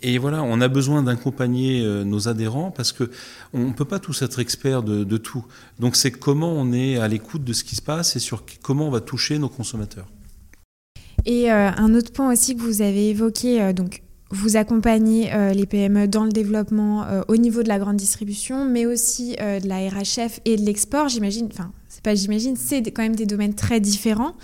Et, 0.00 0.18
voilà, 0.18 0.44
on 0.44 0.60
a 0.60 0.68
besoin 0.68 1.02
d'accompagner 1.02 1.82
euh, 1.82 2.04
nos 2.04 2.28
adhérents 2.28 2.70
parce 2.70 2.92
que 2.92 3.10
on 3.52 3.72
peut 3.72 3.84
pas 3.84 3.98
tous 3.98 4.22
être 4.22 4.38
experts 4.38 4.84
de, 4.84 5.02
de 5.02 5.16
tout. 5.16 5.44
Donc, 5.80 5.96
c'est 5.96 6.12
comment 6.12 6.52
on 6.52 6.72
est 6.72 6.98
à 6.98 7.08
l'écoute 7.08 7.42
de 7.42 7.52
ce 7.52 7.64
qui 7.64 7.74
se 7.74 7.82
passe 7.82 8.14
et 8.14 8.20
sur 8.20 8.44
comment 8.62 8.86
on 8.86 8.92
va 8.92 9.00
toucher 9.00 9.40
nos 9.40 9.48
consommateurs. 9.48 10.06
Et 11.26 11.50
un 11.50 11.94
autre 11.94 12.12
point 12.12 12.32
aussi 12.32 12.54
que 12.54 12.62
vous 12.62 12.80
avez 12.80 13.08
évoqué, 13.08 13.72
donc 13.72 14.02
vous 14.30 14.56
accompagnez 14.56 15.32
euh, 15.32 15.52
les 15.52 15.66
PME 15.66 16.06
dans 16.06 16.24
le 16.24 16.30
développement 16.30 17.04
euh, 17.04 17.22
au 17.28 17.36
niveau 17.36 17.62
de 17.62 17.68
la 17.68 17.78
grande 17.78 17.96
distribution, 17.96 18.64
mais 18.64 18.84
aussi 18.84 19.36
euh, 19.40 19.58
de 19.58 19.68
la 19.68 19.88
RHF 19.88 20.40
et 20.44 20.56
de 20.56 20.62
l'export. 20.62 21.08
J'imagine, 21.08 21.48
enfin, 21.50 21.72
c'est 21.88 22.02
pas 22.02 22.14
j'imagine, 22.14 22.56
c'est 22.56 22.82
quand 22.90 23.02
même 23.02 23.16
des 23.16 23.26
domaines 23.26 23.54
très 23.54 23.80
différents. 23.80 24.34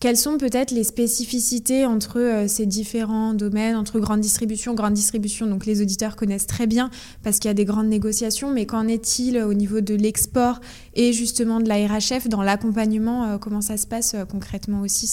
Quelles 0.00 0.16
sont 0.16 0.36
peut-être 0.36 0.72
les 0.72 0.82
spécificités 0.82 1.86
entre 1.86 2.46
ces 2.48 2.66
différents 2.66 3.34
domaines, 3.34 3.76
entre 3.76 4.00
grande 4.00 4.18
distribution, 4.18 4.74
grande 4.74 4.94
distribution? 4.94 5.46
Donc 5.46 5.64
les 5.64 5.80
auditeurs 5.80 6.16
connaissent 6.16 6.48
très 6.48 6.66
bien 6.66 6.90
parce 7.22 7.38
qu'il 7.38 7.48
y 7.48 7.52
a 7.52 7.54
des 7.54 7.64
grandes 7.64 7.86
négociations, 7.86 8.50
mais 8.50 8.66
qu'en 8.66 8.88
est-il 8.88 9.38
au 9.38 9.54
niveau 9.54 9.80
de 9.80 9.94
l'export 9.94 10.58
et 10.94 11.12
justement 11.12 11.60
de 11.60 11.68
la 11.68 11.86
RHF 11.86 12.26
dans 12.26 12.42
l'accompagnement 12.42 13.38
Comment 13.38 13.60
ça 13.60 13.76
se 13.76 13.86
passe 13.86 14.16
concrètement 14.28 14.80
aussi 14.80 15.06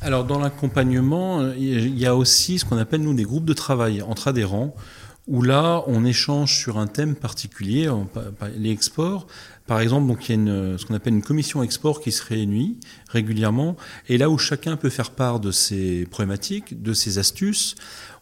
alors 0.00 0.24
dans 0.24 0.38
l'accompagnement, 0.38 1.52
il 1.52 1.98
y 1.98 2.06
a 2.06 2.14
aussi 2.14 2.58
ce 2.58 2.64
qu'on 2.64 2.78
appelle 2.78 3.02
nous 3.02 3.14
des 3.14 3.24
groupes 3.24 3.44
de 3.44 3.52
travail 3.52 4.02
entre 4.02 4.28
adhérents, 4.28 4.74
où 5.26 5.42
là 5.42 5.82
on 5.86 6.04
échange 6.04 6.56
sur 6.56 6.78
un 6.78 6.86
thème 6.86 7.14
particulier, 7.14 7.90
les 8.56 8.70
exports. 8.70 9.26
Par 9.66 9.80
exemple, 9.80 10.06
donc 10.06 10.28
il 10.28 10.32
y 10.32 10.32
a 10.32 10.40
une, 10.40 10.78
ce 10.78 10.86
qu'on 10.86 10.94
appelle 10.94 11.12
une 11.12 11.22
commission 11.22 11.62
export 11.62 12.00
qui 12.00 12.10
se 12.12 12.24
réunit 12.24 12.78
régulièrement, 13.10 13.76
et 14.08 14.16
là 14.16 14.30
où 14.30 14.38
chacun 14.38 14.76
peut 14.76 14.88
faire 14.88 15.10
part 15.10 15.40
de 15.40 15.50
ses 15.50 16.06
problématiques, 16.06 16.82
de 16.82 16.94
ses 16.94 17.18
astuces, 17.18 17.74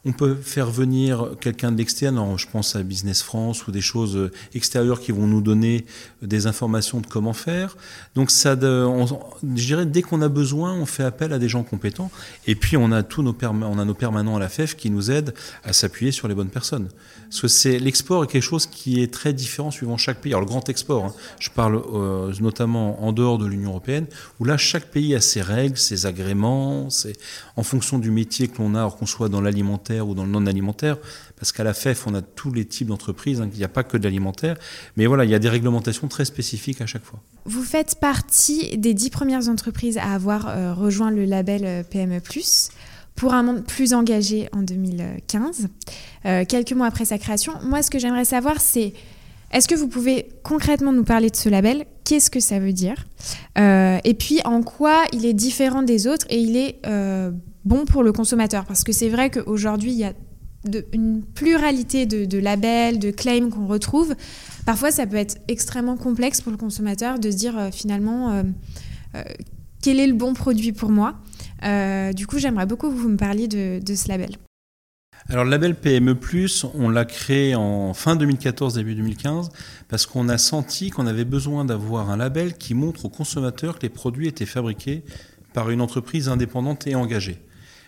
On 0.08 0.12
peut 0.12 0.36
faire 0.36 0.70
venir 0.70 1.32
quelqu'un 1.40 1.72
de 1.72 1.78
l'externe, 1.78 2.38
je 2.38 2.46
pense 2.46 2.76
à 2.76 2.82
Business 2.84 3.24
France 3.24 3.66
ou 3.66 3.72
des 3.72 3.80
choses 3.80 4.30
extérieures 4.54 5.00
qui 5.00 5.10
vont 5.10 5.26
nous 5.26 5.40
donner 5.40 5.84
des 6.22 6.46
informations 6.46 7.00
de 7.00 7.08
comment 7.08 7.32
faire. 7.32 7.76
Donc 8.14 8.30
ça, 8.30 8.54
je 8.54 9.66
dirais, 9.66 9.84
dès 9.84 10.02
qu'on 10.02 10.22
a 10.22 10.28
besoin, 10.28 10.74
on 10.74 10.86
fait 10.86 11.02
appel 11.02 11.32
à 11.32 11.40
des 11.40 11.48
gens 11.48 11.64
compétents. 11.64 12.12
Et 12.46 12.54
puis 12.54 12.76
on 12.76 12.92
a 12.92 13.02
tous 13.02 13.22
nos, 13.22 13.36
on 13.42 13.94
permanents 13.94 14.36
à 14.36 14.38
la 14.38 14.48
FEF 14.48 14.76
qui 14.76 14.90
nous 14.90 15.10
aident 15.10 15.34
à 15.64 15.72
s'appuyer 15.72 16.12
sur 16.12 16.28
les 16.28 16.36
bonnes 16.36 16.50
personnes. 16.50 16.88
Parce 17.24 17.40
que 17.40 17.48
c'est 17.48 17.80
l'export 17.80 18.22
est 18.22 18.28
quelque 18.28 18.42
chose 18.42 18.66
qui 18.66 19.02
est 19.02 19.12
très 19.12 19.32
différent 19.32 19.72
suivant 19.72 19.96
chaque 19.96 20.20
pays. 20.20 20.32
Alors 20.32 20.42
le 20.42 20.46
grand 20.46 20.68
export, 20.68 21.06
hein, 21.06 21.14
je 21.40 21.50
parle 21.50 21.82
euh, 21.92 22.32
notamment 22.40 23.02
en 23.04 23.12
dehors 23.12 23.38
de 23.38 23.46
l'Union 23.46 23.70
européenne, 23.70 24.06
où 24.38 24.44
là 24.44 24.56
chaque 24.56 24.86
pays 24.86 25.16
a 25.16 25.20
ses 25.20 25.42
règles, 25.42 25.76
ses 25.76 26.06
agréments, 26.06 26.90
c'est 26.90 27.16
en 27.56 27.64
fonction 27.64 27.98
du 27.98 28.12
métier 28.12 28.46
que 28.46 28.58
l'on 28.62 28.76
a, 28.76 28.88
qu'on 28.88 29.06
soit 29.06 29.28
dans 29.28 29.40
l'alimentaire 29.40 29.95
ou 30.04 30.14
dans 30.14 30.24
le 30.24 30.30
non 30.30 30.46
alimentaire 30.46 30.98
parce 31.36 31.52
qu'à 31.52 31.64
la 31.64 31.74
FEF, 31.74 32.06
on 32.06 32.14
a 32.14 32.22
tous 32.22 32.52
les 32.52 32.64
types 32.64 32.88
d'entreprises, 32.88 33.40
hein, 33.40 33.48
il 33.52 33.58
n'y 33.58 33.64
a 33.64 33.68
pas 33.68 33.84
que 33.84 33.96
de 33.96 34.04
l'alimentaire, 34.04 34.56
mais 34.96 35.06
voilà, 35.06 35.24
il 35.24 35.30
y 35.30 35.34
a 35.34 35.38
des 35.38 35.48
réglementations 35.48 36.08
très 36.08 36.24
spécifiques 36.24 36.80
à 36.80 36.86
chaque 36.86 37.04
fois. 37.04 37.20
Vous 37.44 37.62
faites 37.62 38.00
partie 38.00 38.76
des 38.78 38.94
dix 38.94 39.10
premières 39.10 39.48
entreprises 39.48 39.98
à 39.98 40.12
avoir 40.12 40.48
euh, 40.48 40.74
rejoint 40.74 41.10
le 41.10 41.24
label 41.24 41.62
euh, 41.64 41.82
PME⁇ 41.82 42.18
pour 43.14 43.32
un 43.32 43.42
monde 43.42 43.64
plus 43.64 43.94
engagé 43.94 44.48
en 44.52 44.62
2015, 44.62 45.68
euh, 46.26 46.44
quelques 46.46 46.72
mois 46.72 46.86
après 46.86 47.06
sa 47.06 47.16
création. 47.18 47.54
Moi, 47.62 47.82
ce 47.82 47.90
que 47.90 47.98
j'aimerais 47.98 48.26
savoir, 48.26 48.60
c'est 48.60 48.92
est-ce 49.52 49.68
que 49.68 49.74
vous 49.74 49.88
pouvez 49.88 50.28
concrètement 50.42 50.92
nous 50.92 51.04
parler 51.04 51.30
de 51.30 51.36
ce 51.36 51.48
label? 51.48 51.86
Qu'est-ce 52.04 52.30
que 52.30 52.40
ça 52.40 52.58
veut 52.58 52.72
dire? 52.72 53.06
Et 53.56 54.14
puis, 54.18 54.40
en 54.44 54.62
quoi 54.62 55.04
il 55.12 55.24
est 55.24 55.32
différent 55.32 55.82
des 55.82 56.08
autres? 56.08 56.26
Et 56.28 56.38
il 56.38 56.56
est 56.56 56.80
bon 57.66 57.84
pour 57.84 58.02
le 58.02 58.12
consommateur 58.12 58.64
Parce 58.64 58.84
que 58.84 58.92
c'est 58.92 59.10
vrai 59.10 59.28
qu'aujourd'hui, 59.28 59.92
il 59.92 59.98
y 59.98 60.04
a 60.04 60.14
une 60.92 61.22
pluralité 61.22 62.06
de, 62.06 62.38
labels, 62.38 62.98
de 62.98 63.10
claims 63.10 63.50
qu'on 63.50 63.66
retrouve, 63.66 64.14
parfois 64.64 64.90
ça 64.90 65.06
peut 65.06 65.16
être 65.16 65.38
extrêmement 65.48 65.96
complexe 65.96 66.40
pour 66.40 66.50
le 66.50 66.58
consommateur 66.58 67.18
de 67.18 67.30
se 67.30 67.36
dire 67.36 67.56
euh, 67.56 67.70
finalement 67.70 68.32
euh, 68.32 68.42
euh, 69.14 69.22
quel 69.82 70.00
est 70.00 70.06
le 70.06 70.14
bon 70.14 70.34
produit 70.34 70.72
pour 70.72 70.90
moi. 70.90 71.14
du 72.14 72.26
coup, 72.26 72.38
j'aimerais 72.38 72.66
beaucoup 72.66 72.88
que 72.88 72.94
vous 72.94 73.08
me 73.08 73.16
parliez 73.16 73.46
de, 73.46 73.94
ce 73.94 74.08
label. 74.08 74.30
Alors 75.28 75.44
le 75.44 75.50
label 75.50 75.74
PME⁇ 75.74 76.14
on 76.74 76.88
l'a 76.88 77.04
créé 77.04 77.54
en 77.54 77.94
fin 77.94 78.16
2014, 78.16 78.74
début 78.74 78.94
2015, 78.94 79.50
parce 79.88 80.06
qu'on 80.06 80.28
a 80.28 80.38
senti 80.38 80.90
qu'on 80.90 81.06
avait 81.06 81.24
besoin 81.24 81.64
d'avoir 81.64 82.10
un 82.10 82.16
label 82.16 82.54
qui 82.54 82.74
montre 82.74 83.04
aux 83.06 83.08
consommateurs 83.08 83.78
que 83.78 83.82
les 83.82 83.88
produits 83.88 84.28
étaient 84.28 84.46
fabriqués 84.46 85.04
par 85.52 85.70
une 85.70 85.80
entreprise 85.80 86.28
indépendante 86.28 86.86
et 86.86 86.94
engagée. 86.94 87.45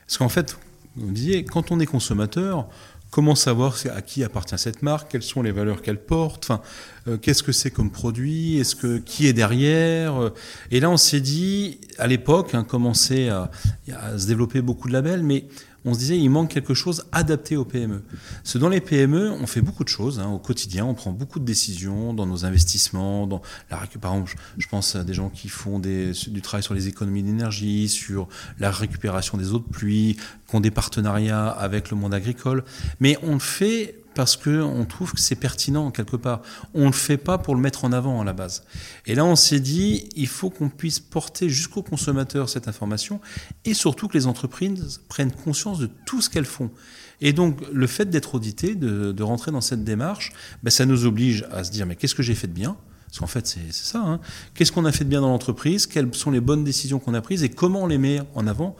Parce 0.09 0.17
qu'en 0.17 0.31
fait, 0.31 0.57
vous 0.97 1.12
disiez, 1.12 1.45
quand 1.45 1.71
on 1.71 1.79
est 1.81 1.87
consommateur, 1.87 2.67
comment 3.11 3.35
savoir 3.35 3.77
à 3.95 4.00
qui 4.00 4.25
appartient 4.25 4.59
cette 4.59 4.81
marque, 4.81 5.11
quelles 5.11 5.23
sont 5.23 5.43
les 5.43 5.53
valeurs 5.53 5.83
qu'elle 5.83 6.03
porte, 6.03 6.45
enfin, 6.45 6.62
euh, 7.09 7.19
qu'est-ce 7.19 7.43
que 7.43 7.53
c'est 7.53 7.71
comme 7.71 7.91
produit, 7.91 8.57
est-ce 8.57 8.75
que 8.75 8.99
qui 8.99 9.27
est 9.27 9.35
derrière. 9.35 10.17
Euh. 10.17 10.35
Et 10.71 10.81
là, 10.81 10.88
on 10.88 10.97
s'est 10.97 11.21
dit, 11.21 11.79
à 11.99 12.07
l'époque, 12.07 12.55
hein, 12.55 12.65
commençait 12.65 13.29
à, 13.29 13.50
à, 13.95 14.19
se 14.19 14.27
développer 14.27 14.62
beaucoup 14.62 14.88
de 14.88 14.95
labels, 14.95 15.23
mais 15.23 15.45
on 15.85 15.95
se 15.95 15.99
disait 15.99 16.19
il 16.19 16.29
manque 16.29 16.51
quelque 16.51 16.75
chose 16.75 17.05
adapté 17.13 17.57
aux 17.57 17.65
PME. 17.65 18.03
Ce 18.45 18.59
dans 18.59 18.69
les 18.69 18.81
PME, 18.81 19.31
on 19.31 19.47
fait 19.47 19.61
beaucoup 19.61 19.85
de 19.85 19.89
choses 19.89 20.19
hein, 20.19 20.29
au 20.29 20.39
quotidien, 20.39 20.85
on 20.85 20.95
prend 20.95 21.13
beaucoup 21.13 21.39
de 21.39 21.45
décisions 21.45 22.13
dans 22.15 22.27
nos 22.27 22.45
investissements, 22.45 23.27
dans 23.27 23.43
la 23.71 23.79
par 24.01 24.13
exemple, 24.13 24.35
je 24.59 24.67
pense 24.69 24.97
à 24.97 25.05
des 25.05 25.15
gens 25.15 25.31
qui 25.31 25.49
font 25.49 25.79
du 25.79 26.43
travail 26.43 26.63
sur 26.63 26.75
les 26.75 26.89
économies 26.89 27.23
d'énergie, 27.23 27.89
sur 27.89 28.29
la 28.59 28.71
récupération 28.71 29.39
des 29.39 29.53
eaux 29.53 29.59
de 29.59 29.69
pluie, 29.69 30.17
qui 30.49 30.57
ont 30.57 30.61
des 30.61 30.71
partenariats 30.71 31.49
avec 31.49 31.91
le 31.91 31.97
monde 31.97 32.15
agricole, 32.15 32.65
mais 33.01 33.17
on 33.23 33.35
le 33.35 33.39
fait 33.39 33.97
parce 34.19 34.37
qu'on 34.37 34.85
trouve 34.85 35.13
que 35.13 35.21
c'est 35.21 35.37
pertinent 35.37 35.93
quelque 35.93 36.17
part. 36.17 36.43
On 36.75 36.81
ne 36.81 36.87
le 36.87 36.93
fait 36.93 37.19
pas 37.19 37.39
pour 37.39 37.55
le 37.55 37.61
mettre 37.61 37.85
en 37.85 37.93
avant 37.93 38.21
à 38.21 38.25
la 38.25 38.33
base. 38.33 38.65
Et 39.07 39.15
là, 39.15 39.25
on 39.25 39.37
s'est 39.37 39.61
dit, 39.61 40.09
il 40.17 40.27
faut 40.27 40.51
qu'on 40.51 40.71
puisse 40.71 40.99
porter 40.99 41.49
jusqu'au 41.49 41.85
consommateur 41.85 42.49
cette 42.49 42.67
information 42.67 43.21
et 43.65 43.75
surtout 43.75 44.09
que 44.09 44.15
les 44.15 44.27
entreprises 44.27 45.03
prennent 45.09 45.31
conscience 45.31 45.79
de 45.79 45.89
tout 46.05 46.21
ce 46.21 46.31
qu'elles 46.31 46.47
font. 46.47 46.73
Et 47.21 47.33
donc, 47.33 47.61
le 47.73 47.87
fait 47.87 48.11
d'être 48.11 48.35
audité, 48.35 48.75
de, 48.75 49.23
rentrer 49.23 49.53
dans 49.53 49.61
cette 49.61 49.85
démarche, 49.85 50.33
ben, 50.65 50.71
ça 50.71 50.85
nous 50.85 51.07
oblige 51.07 51.47
à 51.53 51.63
se 51.63 51.71
dire, 51.71 51.87
mais 51.87 51.95
qu'est-ce 51.95 52.17
que 52.17 52.25
j'ai 52.25 52.35
fait 52.35 52.49
de 52.49 52.53
bien? 52.53 52.77
Parce 53.07 53.21
qu'en 53.21 53.29
fait, 53.29 53.47
c'est 53.47 53.73
ça. 53.73 54.01
Hein. 54.01 54.21
Qu'est-ce 54.55 54.73
qu'on 54.73 54.85
a 54.85 54.91
fait 54.91 55.05
de 55.05 55.11
bien 55.11 55.21
dans 55.21 55.29
l'entreprise? 55.29 55.87
Quelles 55.87 56.13
sont 56.13 56.33
les 56.33 56.41
bonnes 56.41 56.65
décisions 56.65 56.99
qu'on 56.99 57.15
a 57.15 57.21
prises 57.21 57.45
Et 57.45 57.51
comment 57.51 57.85
on 57.85 57.87
les 57.87 57.99
met 57.99 58.21
en 58.35 58.49
avant? 58.49 58.75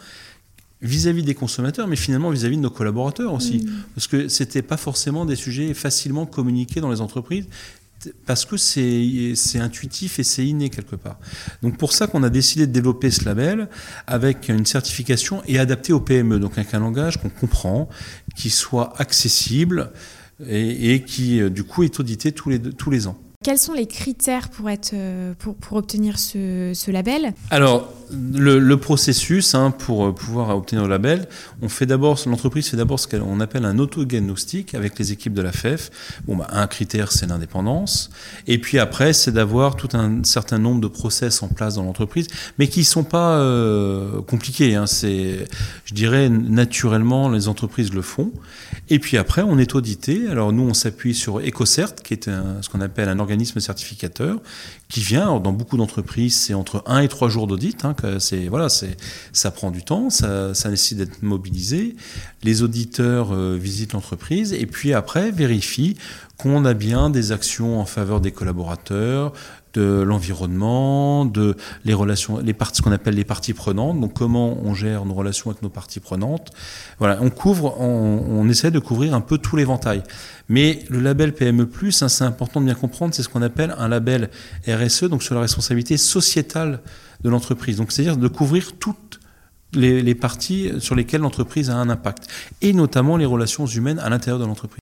Vis-à-vis 0.83 1.23
des 1.23 1.35
consommateurs, 1.35 1.87
mais 1.89 1.97
finalement 1.97 2.31
vis-à-vis 2.31 2.57
de 2.57 2.63
nos 2.63 2.71
collaborateurs 2.71 3.33
aussi. 3.33 3.59
Mm. 3.59 3.71
Parce 3.95 4.07
que 4.07 4.29
ce 4.29 4.43
n'était 4.43 4.63
pas 4.63 4.77
forcément 4.77 5.25
des 5.25 5.37
sujets 5.37 5.75
facilement 5.75 6.27
communiqués 6.27 6.81
dans 6.81 6.91
les 6.91 7.01
entreprises, 7.01 7.47
parce 8.27 8.45
que 8.45 8.57
c'est 8.57 9.59
intuitif 9.59 10.19
et 10.19 10.23
c'est 10.23 10.47
inné 10.47 10.71
quelque 10.71 10.97
part. 10.97 11.19
Donc 11.63 11.77
pour 11.77 11.93
ça 11.93 12.07
qu'on 12.07 12.23
a 12.23 12.31
décidé 12.31 12.67
de 12.67 12.73
développer 12.73 13.11
ce 13.11 13.25
label 13.25 13.69
avec 14.07 14.49
une 14.49 14.67
certification 14.67 15.43
et 15.47 15.59
adapté 15.59 15.93
au 15.93 16.01
PME, 16.01 16.39
donc 16.39 16.59
avec 16.59 16.75
un 16.75 16.81
langage 16.81 17.19
qu'on 17.19 17.29
comprend, 17.29 17.89
qui 18.37 18.51
soit 18.51 18.95
accessible 19.01 19.91
et, 20.47 21.03
qui 21.03 21.41
euh, 21.41 21.51
du 21.51 21.65
coup 21.65 21.83
est 21.83 21.99
audité 21.99 22.31
tous 22.31 22.51
les, 22.51 22.61
tous 22.61 22.91
les 22.91 23.09
ans. 23.09 23.19
Quels 23.45 23.59
sont 23.59 23.73
les 23.73 23.87
critères 23.87 24.49
pour, 24.49 24.71
être, 24.71 24.93
euh, 24.95 25.35
pour, 25.39 25.57
pour 25.57 25.77
obtenir 25.77 26.19
ce, 26.19 26.73
ce 26.75 26.91
label? 26.91 27.35
Alors, 27.51 27.93
le, 28.11 28.77
processus 28.77 29.55
hein, 29.55 29.71
pour 29.71 30.07
euh, 30.07 30.13
pouvoir 30.13 30.57
obtenir 30.57 30.85
le 30.85 30.89
label, 30.89 31.29
on 31.63 31.69
fait 31.69 31.87
d'abord, 31.87 32.19
l'entreprise 32.27 32.69
fait 32.69 32.77
d'abord 32.77 33.01
ce 33.01 33.09
qu'on 33.09 33.41
appelle 33.41 33.65
un 33.65 33.79
autodiagnostic 33.79 34.75
avec 34.75 34.99
les 34.99 35.13
équipes 35.13 35.35
de 35.35 35.43
la 35.43 35.53
FEF. 35.53 35.91
Bon, 36.27 36.37
bah, 36.37 36.47
un 36.53 36.67
critère, 36.67 37.13
c'est 37.13 37.27
l'indépendance. 37.27 38.11
Et 38.47 38.59
puis 38.59 38.79
après, 38.79 39.13
c'est 39.13 39.33
d'avoir 39.33 39.77
tout 39.77 39.89
un 39.95 40.23
certain 40.25 40.59
nombre 40.59 40.81
de 40.81 40.89
process 40.89 41.43
en 41.43 41.49
place 41.49 41.75
dans 41.75 41.83
l'entreprise, 41.83 42.29
mais 42.59 42.69
qui 42.69 42.81
ne 42.81 42.85
sont 42.85 43.05
pas 43.05 43.39
euh, 43.39 44.23
compliqués. 44.23 44.75
Hein. 44.75 44.87
C'est, 44.87 45.47
je 45.85 45.95
dirais, 45.95 46.29
naturellement, 46.29 47.29
les 47.29 47.49
entreprises 47.49 47.93
le 47.93 48.03
font. 48.03 48.33
Et 48.91 48.99
puis 48.99 49.17
après, 49.17 49.43
on 49.43 49.59
est 49.59 49.75
audité. 49.75 50.29
Alors 50.29 50.53
nous, 50.53 50.63
on 50.63 50.75
s'appuie 50.75 51.15
sur 51.15 51.41
EcoCert, 51.41 51.95
qui 51.97 52.15
est 52.15 52.25
ce 52.27 52.69
qu'on 52.69 52.81
appelle 52.81 53.09
un 53.09 53.19
organisme 53.19 53.61
certificateur, 53.61 54.41
qui 54.89 55.01
vient, 55.01 55.39
dans 55.39 55.53
beaucoup 55.53 55.77
d'entreprises, 55.77 56.35
c'est 56.35 56.55
entre 56.55 56.83
1 56.87 57.01
et 57.01 57.09
3 57.09 57.29
jours 57.29 57.47
d'audit. 57.47 57.85
Hein, 57.85 57.95
c'est, 58.19 58.49
voilà, 58.49 58.69
c'est, 58.69 58.97
ça 59.33 59.51
prend 59.51 59.71
du 59.71 59.83
temps, 59.83 60.11
ça, 60.11 60.55
ça 60.55 60.71
nécessite 60.71 60.99
d'être 60.99 61.23
mobilisé. 61.23 61.97
Les 62.43 62.63
auditeurs 62.63 63.33
euh, 63.33 63.57
visitent 63.61 63.93
l'entreprise 63.93 64.53
et 64.53 64.67
puis 64.67 64.93
après 64.93 65.31
vérifient 65.31 65.97
qu'on 66.37 66.65
a 66.65 66.75
bien 66.75 67.11
des 67.11 67.33
actions 67.33 67.81
en 67.81 67.85
faveur 67.85 68.21
des 68.21 68.31
collaborateurs, 68.31 69.33
de 69.75 70.03
l'environnement, 70.03 71.25
de 71.25 71.57
les 71.85 71.95
relations, 71.95 72.39
les 72.39 72.55
parties, 72.55 72.79
ce 72.79 72.83
qu'on 72.83 72.93
appelle 72.93 73.15
les 73.15 73.25
parties 73.25 73.53
prenantes. 73.53 74.01
Donc 74.01 74.15
comment 74.15 74.57
on 74.65 74.75
gère 74.75 75.05
nos 75.05 75.15
relations 75.15 75.51
avec 75.51 75.63
nos 75.63 75.69
parties 75.69 76.01
prenantes. 76.01 76.51
Voilà, 76.99 77.19
on 77.21 77.31
couvre, 77.31 77.79
on 77.81 78.49
essaie 78.49 78.71
de 78.71 78.79
couvrir 78.79 79.15
un 79.15 79.21
peu 79.21 79.39
tout 79.39 79.57
l'éventail. 79.57 80.03
Mais 80.49 80.85
le 80.89 81.01
label 81.01 81.35
PME+, 81.35 81.69
hein, 81.83 82.09
c'est 82.09 82.25
important 82.25 82.61
de 82.61 82.67
bien 82.67 82.75
comprendre, 82.75 83.15
c'est 83.15 83.23
ce 83.23 83.29
qu'on 83.29 83.43
appelle 83.43 83.75
un 83.77 83.89
label 83.89 84.31
RSE, 84.67 85.05
donc 85.05 85.23
sur 85.23 85.35
la 85.35 85.43
responsabilité 85.43 85.97
sociétale 85.97 86.81
de 87.23 87.29
l'entreprise. 87.29 87.77
Donc 87.77 87.93
c'est-à-dire 87.93 88.17
de 88.17 88.29
couvrir 88.29 88.73
toutes 88.79 89.21
les, 89.73 90.15
parties 90.15 90.71
sur 90.79 90.95
lesquelles 90.95 91.21
l'entreprise 91.21 91.71
a 91.71 91.75
un 91.75 91.91
impact, 91.91 92.27
et 92.63 92.73
notamment 92.73 93.17
les 93.17 93.27
relations 93.27 93.67
humaines 93.67 93.99
à 93.99 94.09
l'intérieur 94.09 94.39
de 94.39 94.47
l'entreprise. 94.47 94.81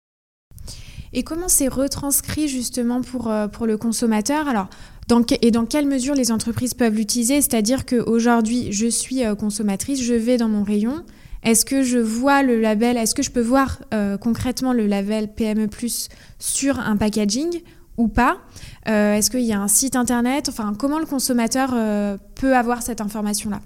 Et 1.12 1.22
comment 1.22 1.48
c'est 1.48 1.68
retranscrit 1.68 2.48
justement 2.48 3.00
pour, 3.00 3.30
euh, 3.30 3.48
pour 3.48 3.66
le 3.66 3.78
consommateur? 3.78 4.48
Alors, 4.48 4.68
dans 5.08 5.22
et 5.40 5.50
dans 5.50 5.64
quelle 5.64 5.86
mesure 5.86 6.14
les 6.14 6.30
entreprises 6.30 6.74
peuvent 6.74 6.94
l'utiliser? 6.94 7.36
C'est-à-dire 7.36 7.86
qu'aujourd'hui, 7.86 8.72
je 8.72 8.86
suis 8.86 9.24
euh, 9.24 9.34
consommatrice, 9.34 10.02
je 10.02 10.14
vais 10.14 10.36
dans 10.36 10.48
mon 10.48 10.62
rayon. 10.62 11.04
Est-ce 11.42 11.64
que 11.64 11.82
je 11.82 11.98
vois 11.98 12.42
le 12.42 12.60
label? 12.60 12.96
Est-ce 12.96 13.14
que 13.14 13.22
je 13.22 13.30
peux 13.30 13.40
voir 13.40 13.78
euh, 13.94 14.18
concrètement 14.18 14.72
le 14.72 14.86
label 14.86 15.32
PME 15.32 15.68
sur 16.38 16.80
un 16.80 16.96
packaging? 16.96 17.62
Ou 17.96 18.08
pas 18.08 18.38
Est-ce 18.86 19.30
qu'il 19.30 19.40
y 19.40 19.52
a 19.52 19.60
un 19.60 19.68
site 19.68 19.96
internet? 19.96 20.48
Enfin, 20.48 20.74
comment 20.78 20.98
le 20.98 21.06
consommateur 21.06 21.70
peut 22.34 22.56
avoir 22.56 22.82
cette 22.82 23.00
information-là? 23.00 23.60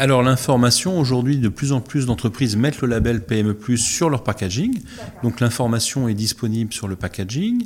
Alors 0.00 0.22
l'information, 0.22 1.00
aujourd'hui, 1.00 1.38
de 1.38 1.48
plus 1.48 1.72
en 1.72 1.80
plus 1.80 2.06
d'entreprises 2.06 2.56
mettent 2.56 2.80
le 2.82 2.86
label 2.86 3.20
PME⁇ 3.24 3.54
sur 3.76 4.08
leur 4.08 4.22
packaging. 4.22 4.80
Donc 5.24 5.40
l'information 5.40 6.06
est 6.06 6.14
disponible 6.14 6.72
sur 6.72 6.86
le 6.86 6.94
packaging. 6.94 7.64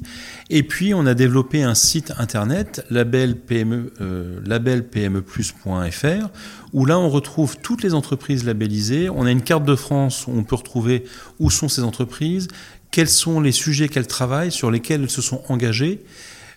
Et 0.49 0.63
puis 0.63 0.95
on 0.95 1.05
a 1.05 1.13
développé 1.13 1.63
un 1.63 1.75
site 1.75 2.11
internet, 2.17 2.87
label 2.89 3.37
PME, 3.37 3.93
euh, 4.01 4.41
labelpmeplus.fr, 4.47 6.31
où 6.73 6.87
là 6.87 6.99
on 6.99 7.11
retrouve 7.11 7.59
toutes 7.59 7.83
les 7.83 7.93
entreprises 7.93 8.45
labellisées. 8.45 9.11
On 9.11 9.27
a 9.27 9.31
une 9.31 9.43
carte 9.43 9.65
de 9.65 9.77
France 9.77 10.27
où 10.27 10.31
on 10.35 10.43
peut 10.43 10.57
retrouver 10.57 11.05
où 11.39 11.51
sont 11.51 11.69
ces 11.69 11.83
entreprises, 11.83 12.49
quels 12.93 13.09
sont 13.09 13.41
les 13.41 13.51
sujets 13.51 13.89
qu'elles 13.89 14.07
travaillent, 14.07 14.53
sur 14.53 14.71
lesquels 14.71 15.03
elles 15.03 15.11
se 15.11 15.23
sont 15.23 15.43
engagées. 15.49 16.05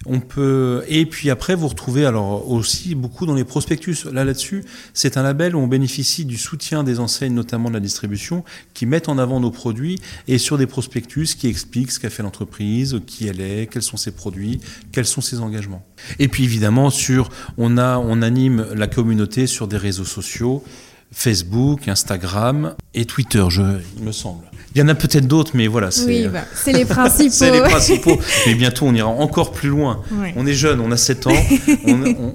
On 0.05 0.19
peut 0.19 0.83
et 0.87 1.05
puis 1.07 1.31
après 1.31 1.55
vous 1.55 1.67
retrouvez 1.67 2.05
alors 2.05 2.51
aussi 2.51 2.93
beaucoup 2.93 3.25
dans 3.25 3.33
les 3.33 3.45
prospectus. 3.45 4.05
Là 4.11 4.23
là-dessus, 4.23 4.63
c'est 4.93 5.17
un 5.17 5.23
label 5.23 5.55
où 5.55 5.59
on 5.59 5.67
bénéficie 5.67 6.25
du 6.25 6.37
soutien 6.37 6.83
des 6.83 6.99
enseignes, 6.99 7.33
notamment 7.33 7.69
de 7.69 7.75
la 7.75 7.79
distribution, 7.79 8.43
qui 8.75 8.85
mettent 8.85 9.09
en 9.09 9.17
avant 9.17 9.39
nos 9.39 9.49
produits 9.49 9.99
et 10.27 10.37
sur 10.37 10.59
des 10.59 10.67
prospectus 10.67 11.35
qui 11.35 11.47
expliquent 11.47 11.91
ce 11.91 11.99
qu'a 11.99 12.11
fait 12.11 12.21
l'entreprise, 12.21 12.99
qui 13.07 13.27
elle 13.27 13.41
est, 13.41 13.67
quels 13.71 13.81
sont 13.81 13.97
ses 13.97 14.11
produits, 14.11 14.59
quels 14.91 15.07
sont 15.07 15.21
ses 15.21 15.39
engagements. 15.39 15.83
Et 16.19 16.27
puis 16.27 16.43
évidemment 16.43 16.91
sur 16.91 17.29
on 17.57 17.77
a 17.77 17.97
on 17.97 18.21
anime 18.21 18.67
la 18.75 18.87
communauté 18.87 19.47
sur 19.47 19.67
des 19.67 19.77
réseaux 19.77 20.05
sociaux. 20.05 20.63
Facebook, 21.11 21.87
Instagram 21.87 22.75
et 22.93 23.05
Twitter, 23.05 23.45
je, 23.49 23.61
il 23.97 24.03
me 24.03 24.11
semble. 24.11 24.45
Il 24.75 24.79
y 24.79 24.82
en 24.82 24.89
a 24.89 24.96
peut-être 24.96 25.25
d'autres, 25.25 25.51
mais 25.53 25.67
voilà. 25.67 25.89
C'est 25.89 26.05
oui, 26.05 26.27
bah, 26.27 26.41
les 26.67 26.84
principaux. 26.86 27.32
c'est 27.32 27.50
les 27.50 27.62
principaux. 27.62 28.20
Mais 28.46 28.55
bientôt, 28.55 28.86
on 28.86 28.94
ira 28.94 29.08
encore 29.08 29.53
plus 29.53 29.70
loin. 29.70 30.01
On 30.36 30.46
est 30.46 30.53
jeune, 30.53 30.82
on 30.82 30.91
a 30.91 30.98
7 30.98 31.27
ans, 31.27 31.32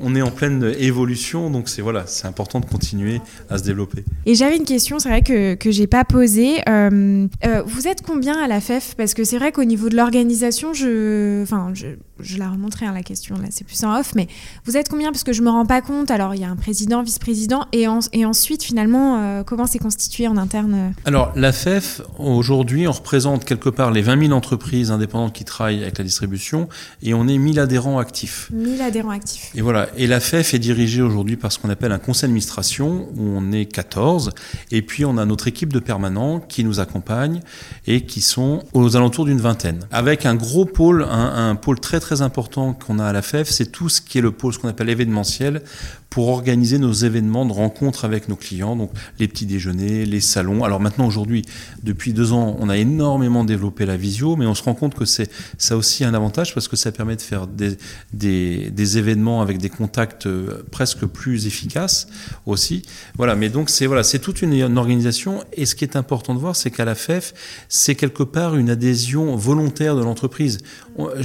on, 0.02 0.14
est 0.14 0.22
en 0.22 0.30
pleine 0.30 0.74
évolution, 0.78 1.50
donc 1.50 1.68
c'est 1.68 1.82
voilà, 1.82 2.04
c'est 2.06 2.26
important 2.26 2.60
de 2.60 2.64
continuer 2.64 3.20
à 3.50 3.58
se 3.58 3.62
développer. 3.62 4.04
Et 4.24 4.34
j'avais 4.34 4.56
une 4.56 4.64
question, 4.64 4.98
c'est 4.98 5.10
vrai 5.10 5.20
que 5.20 5.54
que 5.54 5.70
j'ai 5.70 5.86
pas 5.86 6.04
posée. 6.04 6.62
Euh, 6.66 7.26
euh, 7.44 7.62
vous 7.66 7.86
êtes 7.86 8.00
combien 8.02 8.42
à 8.42 8.48
la 8.48 8.60
FEF 8.60 8.94
Parce 8.96 9.12
que 9.12 9.22
c'est 9.24 9.38
vrai 9.38 9.52
qu'au 9.52 9.64
niveau 9.64 9.90
de 9.90 9.96
l'organisation, 9.96 10.72
je, 10.72 11.42
enfin, 11.42 11.72
je, 11.74 11.88
je 12.20 12.38
la 12.38 12.48
remonterai 12.48 12.86
hein, 12.86 12.92
la 12.94 13.02
question. 13.02 13.36
Là, 13.36 13.48
c'est 13.50 13.64
plus 13.66 13.82
en 13.84 13.98
off, 13.98 14.12
mais 14.14 14.28
vous 14.64 14.76
êtes 14.76 14.88
combien? 14.88 15.10
Parce 15.12 15.24
que 15.24 15.32
je 15.32 15.42
me 15.42 15.50
rends 15.50 15.66
pas 15.66 15.82
compte. 15.82 16.10
Alors, 16.10 16.34
il 16.34 16.40
y 16.40 16.44
a 16.44 16.48
un 16.48 16.56
président, 16.56 17.02
vice-président, 17.02 17.66
et, 17.72 17.86
et 18.12 18.24
ensuite, 18.24 18.62
finalement, 18.62 19.18
euh, 19.18 19.42
comment 19.44 19.66
c'est 19.66 19.78
constitué 19.78 20.26
en 20.26 20.36
interne? 20.36 20.94
Alors, 21.04 21.32
la 21.36 21.52
FEF 21.52 22.00
Aujourd'hui, 22.36 22.86
on 22.86 22.92
représente 22.92 23.44
quelque 23.44 23.68
part 23.68 23.90
les 23.90 24.02
20 24.02 24.26
000 24.26 24.32
entreprises 24.32 24.90
indépendantes 24.90 25.32
qui 25.32 25.44
travaillent 25.44 25.82
avec 25.82 25.98
la 25.98 26.04
distribution 26.04 26.68
et 27.02 27.12
on 27.12 27.26
est 27.26 27.38
1000 27.38 27.58
adhérents 27.58 27.98
actifs. 27.98 28.48
1000 28.52 28.80
adhérents 28.82 29.10
actifs. 29.10 29.50
Et 29.54 29.60
voilà. 29.60 29.88
Et 29.96 30.06
la 30.06 30.20
FEF 30.20 30.54
est 30.54 30.58
dirigée 30.58 31.02
aujourd'hui 31.02 31.36
par 31.36 31.50
ce 31.50 31.58
qu'on 31.58 31.70
appelle 31.70 31.92
un 31.92 31.98
conseil 31.98 32.28
d'administration 32.28 33.08
où 33.16 33.22
on 33.22 33.50
est 33.52 33.66
14 33.66 34.30
et 34.70 34.82
puis 34.82 35.04
on 35.04 35.18
a 35.18 35.24
notre 35.24 35.48
équipe 35.48 35.72
de 35.72 35.80
permanents 35.80 36.40
qui 36.40 36.62
nous 36.62 36.78
accompagnent 36.78 37.40
et 37.86 38.02
qui 38.02 38.20
sont 38.20 38.62
aux 38.72 38.96
alentours 38.96 39.24
d'une 39.24 39.40
vingtaine. 39.40 39.80
Avec 39.90 40.24
un 40.24 40.36
gros 40.36 40.66
pôle, 40.66 41.02
un, 41.02 41.50
un 41.50 41.56
pôle 41.56 41.80
très 41.80 41.98
très 41.98 42.22
important 42.22 42.74
qu'on 42.74 43.00
a 43.00 43.06
à 43.06 43.12
la 43.12 43.22
FEF, 43.22 43.48
c'est 43.48 43.72
tout 43.72 43.88
ce 43.88 44.00
qui 44.00 44.18
est 44.18 44.22
le 44.22 44.30
pôle, 44.30 44.52
ce 44.54 44.58
qu'on 44.58 44.68
appelle 44.68 44.88
événementiel 44.88 45.62
pour 46.10 46.28
organiser 46.28 46.78
nos 46.78 46.92
événements 46.92 47.46
de 47.46 47.52
rencontres 47.52 48.04
avec 48.04 48.28
nos 48.28 48.34
clients, 48.34 48.74
donc 48.74 48.90
les 49.20 49.28
petits 49.28 49.46
déjeuners, 49.46 50.04
les 50.04 50.20
salons. 50.20 50.64
Alors 50.64 50.80
maintenant, 50.80 51.06
aujourd'hui, 51.06 51.44
depuis 51.84 52.12
deux 52.12 52.32
ans, 52.32 52.56
on 52.58 52.68
a 52.68 52.76
énormément 52.76 53.44
développé 53.44 53.86
la 53.86 53.96
visio, 53.96 54.34
mais 54.34 54.44
on 54.44 54.54
se 54.54 54.64
rend 54.64 54.74
compte 54.74 54.94
que 54.94 55.04
c'est 55.04 55.30
ça 55.56 55.76
aussi 55.76 56.04
un 56.04 56.12
avantage 56.12 56.52
parce 56.52 56.66
que 56.66 56.74
ça 56.74 56.90
permet 56.90 57.14
de 57.14 57.22
faire 57.22 57.46
des, 57.46 57.76
des, 58.12 58.70
des 58.70 58.98
événements 58.98 59.40
avec 59.40 59.58
des 59.58 59.70
contacts 59.70 60.26
euh, 60.26 60.64
presque 60.72 61.06
plus 61.06 61.46
efficaces 61.46 62.08
aussi. 62.44 62.82
Voilà, 63.16 63.36
mais 63.36 63.48
donc 63.48 63.70
c'est 63.70 63.86
voilà, 63.86 64.02
c'est 64.02 64.18
toute 64.18 64.42
une, 64.42 64.50
organisation. 64.76 65.44
Et 65.52 65.64
ce 65.64 65.76
qui 65.76 65.84
est 65.84 65.94
important 65.94 66.34
de 66.34 66.40
voir, 66.40 66.56
c'est 66.56 66.72
qu'à 66.72 66.84
la 66.84 66.96
FEF, 66.96 67.34
c'est 67.68 67.94
quelque 67.94 68.24
part 68.24 68.56
une 68.56 68.68
adhésion 68.68 69.36
volontaire 69.36 69.94
de 69.94 70.02
l'entreprise. 70.02 70.58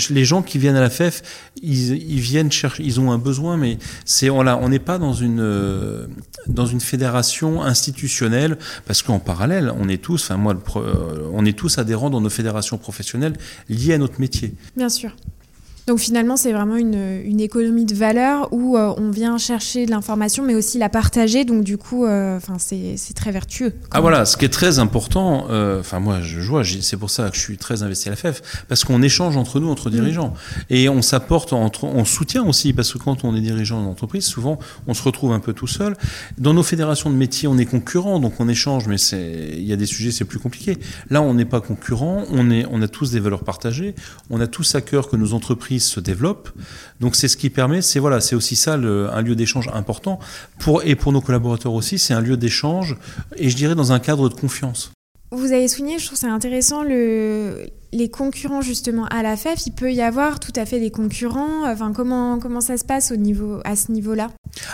Les 0.10 0.26
gens 0.26 0.44
qui 0.44 0.60
viennent 0.60 0.76
à 0.76 0.82
la 0.82 0.90
FEF, 0.90 1.24
ils, 1.62 1.96
ils 1.96 2.20
viennent 2.20 2.52
chercher, 2.52 2.84
ils 2.84 3.00
ont 3.00 3.12
un 3.12 3.18
besoin, 3.18 3.58
mais 3.58 3.78
c'est 4.06 4.30
voilà, 4.30 4.60
on 4.62 4.72
est 4.72 4.75
n'est 4.76 4.84
pas 4.84 4.98
dans 4.98 5.14
une, 5.14 5.40
euh, 5.40 6.08
dans 6.48 6.66
une 6.66 6.82
fédération 6.82 7.64
institutionnelle, 7.64 8.58
parce 8.86 9.02
qu'en 9.02 9.20
parallèle, 9.20 9.72
on 9.78 9.88
est 9.90 10.02
tous, 10.02 10.24
enfin 10.26 10.38
moi, 10.38 10.56
euh, 10.76 11.30
on 11.34 11.46
est 11.46 11.58
tous 11.58 11.78
adhérents 11.78 12.10
dans 12.10 12.22
nos 12.22 12.30
fédérations 12.30 12.78
professionnelles 12.78 13.34
liées 13.70 13.94
à 13.94 13.98
notre 13.98 14.20
métier. 14.20 14.54
Bien 14.76 14.90
sûr. 14.90 15.16
Donc 15.88 16.00
finalement, 16.00 16.36
c'est 16.36 16.52
vraiment 16.52 16.78
une, 16.78 17.22
une, 17.24 17.40
économie 17.40 17.86
de 17.86 17.94
valeur 17.94 18.52
où 18.52 18.76
euh, 18.76 18.92
on 18.98 19.12
vient 19.12 19.38
chercher 19.38 19.86
de 19.86 19.92
l'information, 19.92 20.44
mais 20.44 20.56
aussi 20.56 20.80
la 20.80 20.90
partager. 20.90 21.46
Donc 21.46 21.64
du 21.64 21.78
coup, 21.78 22.06
euh, 22.06 22.38
enfin 22.38 22.56
c'est 22.58 23.14
très 23.14 23.32
vertueux. 23.32 23.74
Ah 23.92 24.02
voilà, 24.02 24.26
ce 24.26 24.36
qui 24.36 24.46
est 24.46 24.50
très 24.50 24.80
important. 24.80 25.46
Euh, 25.52 25.82
enfin 25.82 26.00
moi, 26.00 26.22
je 26.22 26.40
vois, 26.42 26.64
c'est 26.64 26.98
pour 26.98 27.12
ça 27.12 27.30
que 27.30 27.36
je 27.36 27.42
suis 27.42 27.58
très 27.58 27.84
investi 27.84 28.08
à 28.08 28.12
la 28.12 28.16
FEF, 28.16 28.66
parce 28.68 28.84
qu'on 28.84 29.04
échange 29.04 29.38
entre 29.38 29.60
nous, 29.60 29.70
entre 29.70 29.92
dirigeants, 29.92 30.30
mm. 30.30 30.62
et 30.72 30.90
on 30.90 31.04
s'apporte, 31.04 31.54
on 31.54 32.06
soutient 32.06 32.44
aussi, 32.46 32.74
parce 32.74 32.92
que 32.92 32.98
quand 32.98 33.24
on 33.24 33.36
est 33.36 33.42
dirigeant 33.42 33.84
d'entreprise, 33.84 34.26
souvent 34.26 34.58
on 34.88 34.96
se 34.96 35.04
retrouve 35.04 35.34
un 35.34 35.40
peu 35.40 35.54
tout 35.54 35.68
seul. 35.68 35.96
Dans 36.40 36.56
nos 36.56 36.64
fédérations 36.64 37.12
de 37.12 37.16
métiers, 37.16 37.48
on 37.48 37.60
est 37.60 37.66
concurrents, 37.66 38.20
donc 38.20 38.40
on 38.40 38.50
échange, 38.50 38.88
mais 38.88 38.96
il 38.96 39.64
y 39.64 39.74
a 39.74 39.76
des 39.76 39.86
sujets, 39.86 40.10
c'est 40.10 40.26
plus 40.26 40.40
compliqué. 40.40 40.80
Là, 41.12 41.22
on 41.22 41.36
n'est 41.36 41.46
pas 41.46 41.62
concurrents, 41.62 42.24
on 42.32 42.50
est, 42.50 42.66
on 42.72 42.82
a 42.82 42.88
tous 42.88 43.12
des 43.12 43.20
valeurs 43.20 43.44
partagées, 43.44 43.94
on 44.32 44.42
a 44.42 44.48
tous 44.48 44.74
à 44.74 44.82
cœur 44.82 45.10
que 45.10 45.16
nos 45.16 45.34
entreprises 45.34 45.75
se 45.80 46.00
développe. 46.00 46.50
Donc 47.00 47.16
c'est 47.16 47.28
ce 47.28 47.38
qui 47.38 47.50
permet, 47.50 47.82
c'est 47.82 48.00
voilà, 48.00 48.22
c'est 48.22 48.36
aussi 48.36 48.56
ça 48.56 48.74
un 48.74 49.22
lieu 49.22 49.36
d'échange 49.36 49.70
important 49.74 50.20
pour 50.60 50.84
et 50.84 50.96
pour 50.96 51.12
nos 51.12 51.22
collaborateurs 51.22 51.74
aussi, 51.74 52.00
c'est 52.00 52.14
un 52.14 52.22
lieu 52.22 52.38
d'échange 52.38 52.98
et 53.38 53.50
je 53.50 53.56
dirais 53.56 53.76
dans 53.76 53.92
un 53.92 54.00
cadre 54.00 54.30
de 54.30 54.34
confiance. 54.34 54.95
Vous 55.36 55.52
avez 55.52 55.68
souligné, 55.68 56.00
je 56.00 56.06
trouve 56.06 56.18
ça 56.18 56.32
intéressant, 56.32 56.82
le, 56.84 57.68
les 57.92 58.10
concurrents 58.10 58.62
justement 58.62 59.06
à 59.06 59.22
la 59.22 59.36
FEF. 59.36 59.66
Il 59.66 59.72
peut 59.72 59.92
y 59.92 60.02
avoir 60.02 60.40
tout 60.40 60.54
à 60.56 60.66
fait 60.66 60.80
des 60.80 60.92
concurrents. 60.92 61.66
Enfin, 61.66 61.92
comment, 61.94 62.40
comment 62.40 62.62
ça 62.62 62.78
se 62.78 62.86
passe 62.86 63.12
au 63.12 63.18
niveau, 63.18 63.60
à 63.66 63.76
ce 63.76 63.92
niveau-là? 63.92 64.30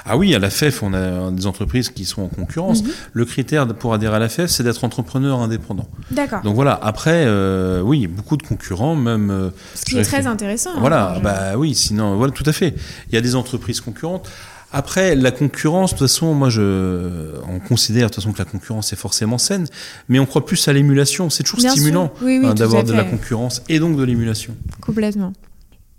Ah 0.05 0.17
oui, 0.17 0.35
à 0.35 0.39
la 0.39 0.49
FEF, 0.49 0.83
on 0.83 0.93
a 0.93 1.31
des 1.31 1.47
entreprises 1.47 1.89
qui 1.89 2.05
sont 2.05 2.21
en 2.21 2.27
concurrence. 2.27 2.83
Mhm. 2.83 2.91
Le 3.13 3.25
critère 3.25 3.67
pour 3.67 3.93
adhérer 3.93 4.15
à 4.15 4.19
la 4.19 4.29
FEF, 4.29 4.49
c'est 4.49 4.63
d'être 4.63 4.83
entrepreneur 4.83 5.39
indépendant. 5.39 5.87
D'accord. 6.11 6.41
Donc 6.41 6.55
voilà, 6.55 6.79
après, 6.81 7.23
euh, 7.25 7.81
oui, 7.81 8.07
beaucoup 8.07 8.37
de 8.37 8.43
concurrents, 8.43 8.95
même... 8.95 9.31
Euh, 9.31 9.49
ce 9.75 9.85
qui 9.85 9.97
est 9.97 10.03
très 10.03 10.27
intéressant. 10.27 10.79
Voilà, 10.79 11.15
hein, 11.15 11.19
bah 11.23 11.57
oui, 11.57 11.73
sinon, 11.73 12.17
voilà, 12.17 12.33
tout 12.33 12.43
à 12.45 12.53
fait. 12.53 12.75
Il 13.09 13.15
y 13.15 13.17
a 13.17 13.21
des 13.21 13.35
entreprises 13.35 13.81
concurrentes. 13.81 14.29
Après, 14.73 15.15
la 15.15 15.31
concurrence, 15.31 15.91
de 15.93 15.97
toute 15.97 16.07
façon, 16.07 16.33
moi, 16.33 16.49
je, 16.49 17.35
on 17.47 17.59
considère 17.59 18.09
de 18.09 18.13
toute 18.13 18.23
façon 18.23 18.33
que 18.33 18.39
la 18.39 18.45
concurrence 18.45 18.93
est 18.93 18.97
forcément 18.97 19.37
saine, 19.37 19.67
mais 20.07 20.19
on 20.19 20.25
croit 20.25 20.45
plus 20.45 20.67
à 20.67 20.73
l'émulation. 20.73 21.29
C'est 21.29 21.43
toujours 21.43 21.69
stimulant 21.71 22.13
hein, 22.23 22.53
d'avoir 22.53 22.83
de 22.83 22.93
la 22.93 23.03
concurrence 23.03 23.61
et 23.67 23.79
donc 23.79 23.97
de 23.97 24.03
l'émulation. 24.03 24.55
Complètement. 24.79 25.33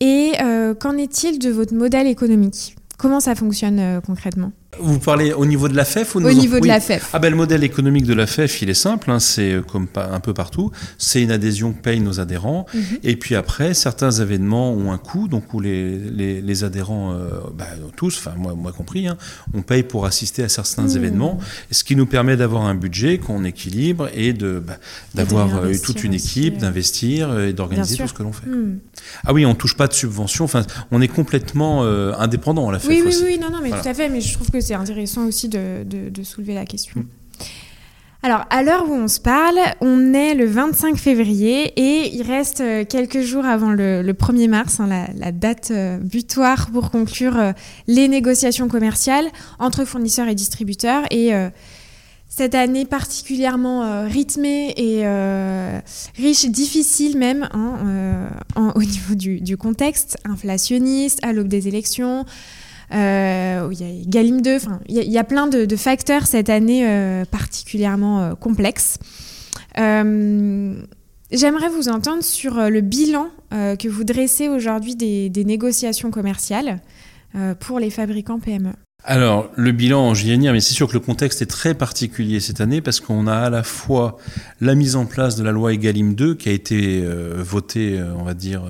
Et 0.01 0.33
euh, 0.43 0.75
qu'en 0.75 0.97
est-il 0.97 1.39
de 1.39 1.51
votre 1.51 1.75
modèle 1.75 2.07
économique? 2.07 2.77
Comment 2.99 3.21
ça 3.21 3.35
fonctionne 3.35 3.79
euh, 3.79 4.01
concrètement? 4.01 4.53
Vous 4.81 4.99
parlez 4.99 5.33
au 5.35 5.45
niveau 5.45 5.69
de 5.69 5.77
la 5.77 5.85
FEF 5.85 6.15
ou 6.15 6.19
Au 6.19 6.33
niveau 6.33 6.59
de 6.59 6.67
la 6.67 6.81
FEF. 6.81 7.11
Ah 7.13 7.19
ben, 7.19 7.29
le 7.29 7.37
modèle 7.37 7.63
économique 7.63 8.07
de 8.07 8.15
la 8.15 8.27
FEF, 8.27 8.63
il 8.63 8.71
est 8.71 8.75
simple, 8.75 9.11
hein, 9.11 9.21
c'est 9.21 9.53
euh, 9.53 9.61
comme 9.61 9.87
un 9.97 10.21
peu 10.21 10.33
partout, 10.33 10.71
c'est 10.97 11.23
une 11.23 11.31
adhésion 11.31 11.73
que 11.73 11.81
payent 11.81 12.01
nos 12.01 12.21
adhérents, 12.21 12.65
mhm. 12.73 12.83
et 13.03 13.17
puis 13.17 13.35
après, 13.35 13.75
certains 13.75 14.11
événements 14.11 14.73
ont 14.73 14.91
un 14.91 14.99
coût, 14.99 15.29
donc 15.29 15.53
où 15.53 15.61
les, 15.61 15.99
les, 15.99 16.41
les 16.41 16.65
adhérents, 16.65 17.13
euh, 17.13 17.41
bah, 17.55 17.67
tous, 17.97 18.17
enfin 18.17 18.35
moi, 18.39 18.55
moi 18.55 18.73
compris, 18.73 19.09
hein, 19.09 19.19
on 19.53 19.61
paye 19.61 19.83
pour 19.83 20.07
assister 20.07 20.43
à 20.43 20.49
certains 20.49 20.85
mhm. 20.85 20.97
événements, 20.97 21.39
ce 21.71 21.85
qui 21.85 21.95
nous 21.95 22.07
permet 22.07 22.39
d'avoir 22.39 22.63
un 22.63 22.75
budget 22.75 23.19
qu'on 23.19 23.45
équilibre 23.45 24.09
et 24.15 24.33
de 24.33 24.63
bah, 24.67 24.79
d'avoir 25.15 25.55
euh, 25.57 25.75
toute 25.83 26.03
une 26.03 26.15
équipe, 26.15 26.57
d'investir 26.57 27.39
et 27.41 27.53
d'organiser 27.53 27.99
tout 27.99 28.09
ce 28.09 28.15
que 28.15 28.23
l'on 28.23 28.33
fait. 28.33 28.47
Ah 29.27 29.35
oui, 29.35 29.45
on 29.45 29.55
touche 29.55 29.77
pas 29.77 29.87
de 29.87 29.93
subventions, 29.93 30.47
enfin, 30.47 30.65
on 30.91 31.03
est 31.03 31.09
complètement 31.09 31.83
indépendant 31.83 32.71
à 32.71 32.73
la 32.73 32.79
FEF 32.79 32.89
oui, 32.89 33.03
aussi. 33.07 33.23
Oui, 33.23 33.29
oui, 33.33 33.39
non, 33.39 33.51
non, 33.51 33.59
mais 33.63 33.71
tout 33.71 33.89
à 33.89 33.93
fait, 33.93 34.09
mais 34.09 34.21
je 34.21 34.33
trouve 34.33 34.51
que 34.51 34.62
c'est 34.63 34.75
intéressant 34.75 35.27
aussi 35.27 35.49
de, 35.49 35.85
de, 35.85 36.23
soulever 36.23 36.55
la 36.55 36.65
question. 36.65 37.01
Mm. 37.01 37.07
Alors, 38.25 38.45
à 38.51 38.63
l'heure 38.63 38.89
où 38.89 38.93
on 38.93 39.09
se 39.09 39.19
parle, 39.19 39.59
on 39.81 40.15
est 40.15 40.35
le 40.35 40.47
25 40.47 40.97
février 40.97 41.73
et 41.75 42.15
il 42.15 42.23
reste 42.23 42.61
euh, 42.61 42.85
quelques 42.85 43.21
jours 43.21 43.45
avant 43.45 43.73
le, 43.73 44.05
1er 44.13 44.49
mars, 44.49 44.79
hein, 44.79 44.89
la, 45.17 45.33
date 45.33 45.73
euh, 45.73 45.99
butoir 45.99 46.71
pour 46.71 46.93
conclure 46.93 47.37
euh, 47.37 47.53
les 47.89 48.07
négociations 48.07 48.69
commerciales 48.69 49.27
entre 49.59 49.85
fournisseurs 49.85 50.29
et 50.29 50.37
distributeurs. 50.37 51.03
Et 51.11 51.33
cette 52.29 52.55
année 52.55 52.85
particulièrement 52.85 54.07
rythmée 54.07 54.73
et 54.77 55.05
riche, 56.17 56.47
difficile 56.47 57.19
même 57.19 57.49
hein, 57.53 58.31
au 58.77 58.83
niveau 58.83 59.15
du, 59.17 59.41
du, 59.41 59.57
contexte 59.57 60.17
inflationniste, 60.25 61.19
à 61.23 61.33
l'aube 61.33 61.49
des 61.49 61.67
élections, 61.67 62.25
euh, 62.93 63.69
il 63.73 63.81
y 63.81 63.85
a 63.85 64.05
Galim 64.07 64.43
2, 64.43 64.59
il 64.89 64.97
y, 64.97 65.19
a 65.19 65.25
plein 65.25 65.47
de, 65.47 65.77
facteurs 65.77 66.27
cette 66.27 66.51
année 66.51 66.87
euh, 66.87 67.25
particulièrement 67.25 68.21
euh, 68.21 68.35
complexes. 68.35 68.99
J'aimerais 69.77 71.69
vous 71.71 71.89
entendre 71.89 72.23
sur 72.23 72.69
le 72.69 72.81
bilan 72.83 73.29
que 73.51 73.89
vous 73.89 74.05
dressez 74.05 74.51
aujourd'hui 74.51 74.97
des, 74.97 75.45
négociations 75.45 76.11
commerciales 76.11 76.81
pour 77.61 77.79
les 77.79 77.89
fabricants 77.89 78.39
PME. 78.39 78.73
Alors, 79.05 79.51
le 79.57 79.73
bilan, 79.73 80.13
j'y 80.13 80.31
venir, 80.31 80.53
mais 80.53 80.61
c'est 80.61 80.75
sûr 80.75 80.87
que 80.89 80.93
le 80.93 81.01
contexte 81.01 81.41
est 81.41 81.47
très 81.47 81.75
particulier 81.75 82.39
cette 82.39 82.61
année 82.61 82.83
parce 82.83 83.01
qu'on 83.01 83.27
a 83.27 83.35
à 83.35 83.51
la 83.51 83.63
fois 83.63 84.19
la 84.61 84.75
mise 84.75 84.95
en 84.95 85.07
place 85.07 85.35
de 85.35 85.43
la 85.43 85.53
loi 85.53 85.73
Egalim 85.73 86.15
2 86.15 86.35
qui 86.35 86.51
a 86.51 86.53
été 86.53 87.03
votée, 87.39 87.99
on 88.19 88.25
va 88.25 88.35
dire, 88.35 88.63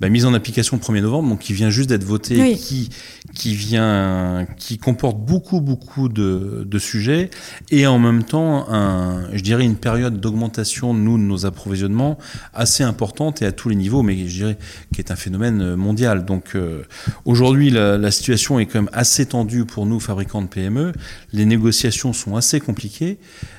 bah, 0.00 0.08
mise 0.08 0.24
en 0.24 0.34
application 0.34 0.78
le 0.78 0.82
1er 0.82 1.02
novembre, 1.02 1.28
donc 1.28 1.40
qui 1.40 1.52
vient 1.52 1.70
juste 1.70 1.88
d'être 1.88 2.04
voté, 2.04 2.54
qui, 2.56 2.88
qui, 3.34 3.54
vient, 3.54 4.46
qui 4.56 4.78
comporte 4.78 5.18
beaucoup, 5.18 5.60
beaucoup 5.60 6.08
de, 6.08 6.64
de, 6.66 6.78
sujets, 6.78 7.30
et 7.70 7.86
en 7.86 7.98
même 7.98 8.24
temps, 8.24 8.70
un, 8.70 9.28
je 9.34 9.42
dirais 9.42 9.64
une 9.64 9.76
période 9.76 10.20
d'augmentation, 10.20 10.94
nous, 10.94 11.18
de 11.18 11.22
nos 11.22 11.44
approvisionnements 11.44 12.18
assez 12.54 12.82
importante 12.82 13.42
et 13.42 13.46
à 13.46 13.52
tous 13.52 13.68
les 13.68 13.76
niveaux, 13.76 14.02
mais 14.02 14.16
je 14.26 14.34
dirais 14.34 14.58
qui 14.94 15.00
est 15.00 15.10
un 15.10 15.16
phénomène 15.16 15.74
mondial. 15.74 16.24
Donc 16.24 16.52
euh, 16.54 16.82
aujourd'hui, 17.24 17.70
la, 17.70 17.98
la, 17.98 18.10
situation 18.10 18.58
est 18.58 18.66
quand 18.66 18.80
même 18.80 18.90
assez 18.92 19.26
tendue 19.26 19.64
pour 19.64 19.86
nous, 19.86 20.00
fabricants 20.00 20.42
de 20.42 20.48
PME. 20.48 20.92
Les 21.32 21.44
négociations 21.44 22.12
sont 22.12 22.36
assez 22.36 22.60
compliquées. 22.60 23.18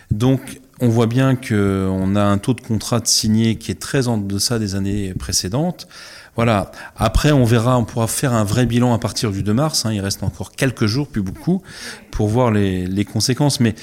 Donc 0.10 0.60
on 0.82 0.90
voit 0.90 1.08
bien 1.08 1.36
qu'on 1.36 2.16
a 2.16 2.24
un 2.24 2.38
taux 2.40 2.54
de 2.54 2.62
contrat 2.62 3.00
de 3.00 3.08
signé 3.08 3.56
qui 3.56 3.72
est 3.72 3.80
très 3.80 4.08
en 4.08 4.18
deçà 4.18 4.60
des 4.60 4.76
années 4.76 5.14
précédentes. 5.14 5.88
Voilà. 6.36 6.72
Après, 6.96 7.32
on 7.32 7.44
verra, 7.44 7.78
on 7.78 7.86
pourra 7.86 8.08
faire 8.08 8.34
un 8.34 8.44
vrai 8.44 8.66
bilan 8.66 8.94
à 8.94 9.00
partir 9.00 9.32
du 9.32 9.44
2 9.44 9.54
mars. 9.54 9.86
Hein. 9.86 9.94
il 9.94 10.02
reste 10.02 10.24
encore 10.24 10.52
quelques 10.52 10.88
jours, 10.88 11.08
plus 11.08 11.22
beaucoup, 11.22 11.62
pour 12.10 12.28
voir 12.30 12.52
les, 12.52 13.06
conséquences. 13.06 13.60
Mais 13.60 13.76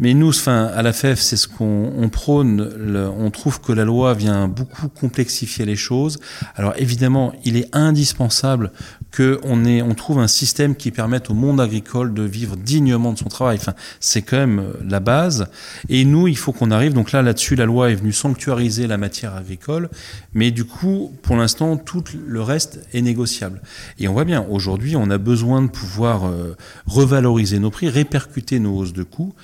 mais 0.00 0.14
nous, 0.14 0.30
enfin, 0.30 0.64
à 0.64 0.82
la 0.82 0.92
FEF, 0.92 1.20
c'est 1.20 1.36
ce 1.36 1.46
qu'on 1.46 2.08
prône. 2.10 3.12
on 3.16 3.30
trouve 3.30 3.60
que 3.60 3.72
la 3.72 3.84
loi 3.84 4.14
vient 4.14 4.48
beaucoup 4.48 4.88
complexifier 4.88 5.64
les 5.64 5.76
choses. 5.76 6.18
Alors 6.56 6.74
évidemment, 6.76 7.32
il 7.44 7.56
est 7.56 7.68
indispensable 7.72 8.72
qu'on 9.14 9.64
on 9.64 9.94
trouve 9.94 10.18
un 10.18 10.26
système 10.26 10.74
qui 10.74 10.90
permette 10.90 11.30
au 11.30 11.34
monde 11.34 11.60
agricole 11.60 12.14
de 12.14 12.22
vivre 12.22 12.56
dignement 12.56 13.12
de 13.12 13.18
son 13.18 13.28
travail. 13.28 13.58
Enfin, 13.60 13.74
c'est 14.00 14.22
quand 14.22 14.38
même 14.38 14.58
euh, 14.58 14.72
la 14.88 15.00
base. 15.00 15.48
Et 15.88 16.04
nous, 16.04 16.28
il 16.28 16.36
faut 16.36 16.52
qu'on 16.52 16.70
arrive. 16.70 16.94
Donc 16.94 17.12
là, 17.12 17.22
là-dessus, 17.22 17.54
la 17.54 17.66
loi 17.66 17.90
est 17.90 17.94
venue 17.94 18.12
sanctuariser 18.12 18.86
la 18.86 18.96
matière 18.96 19.34
agricole. 19.34 19.90
Mais 20.34 20.50
du 20.50 20.64
coup, 20.64 21.12
pour 21.22 21.36
l'instant, 21.36 21.76
tout 21.76 22.04
le 22.26 22.42
reste 22.42 22.80
est 22.94 23.02
négociable. 23.02 23.60
Et 23.98 24.08
on 24.08 24.12
voit 24.12 24.24
bien, 24.24 24.46
aujourd'hui, 24.48 24.96
on 24.96 25.10
a 25.10 25.18
besoin 25.18 25.62
de 25.62 25.68
pouvoir 25.68 26.26
euh, 26.26 26.56
revaloriser 26.86 27.58
nos 27.58 27.70
prix, 27.70 27.88
répercuter 27.88 28.58
nos 28.58 28.78
hausses 28.78 28.92
de 28.92 29.02
coûts. 29.02 29.34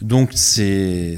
Donc 0.00 0.30
c'est 0.34 1.16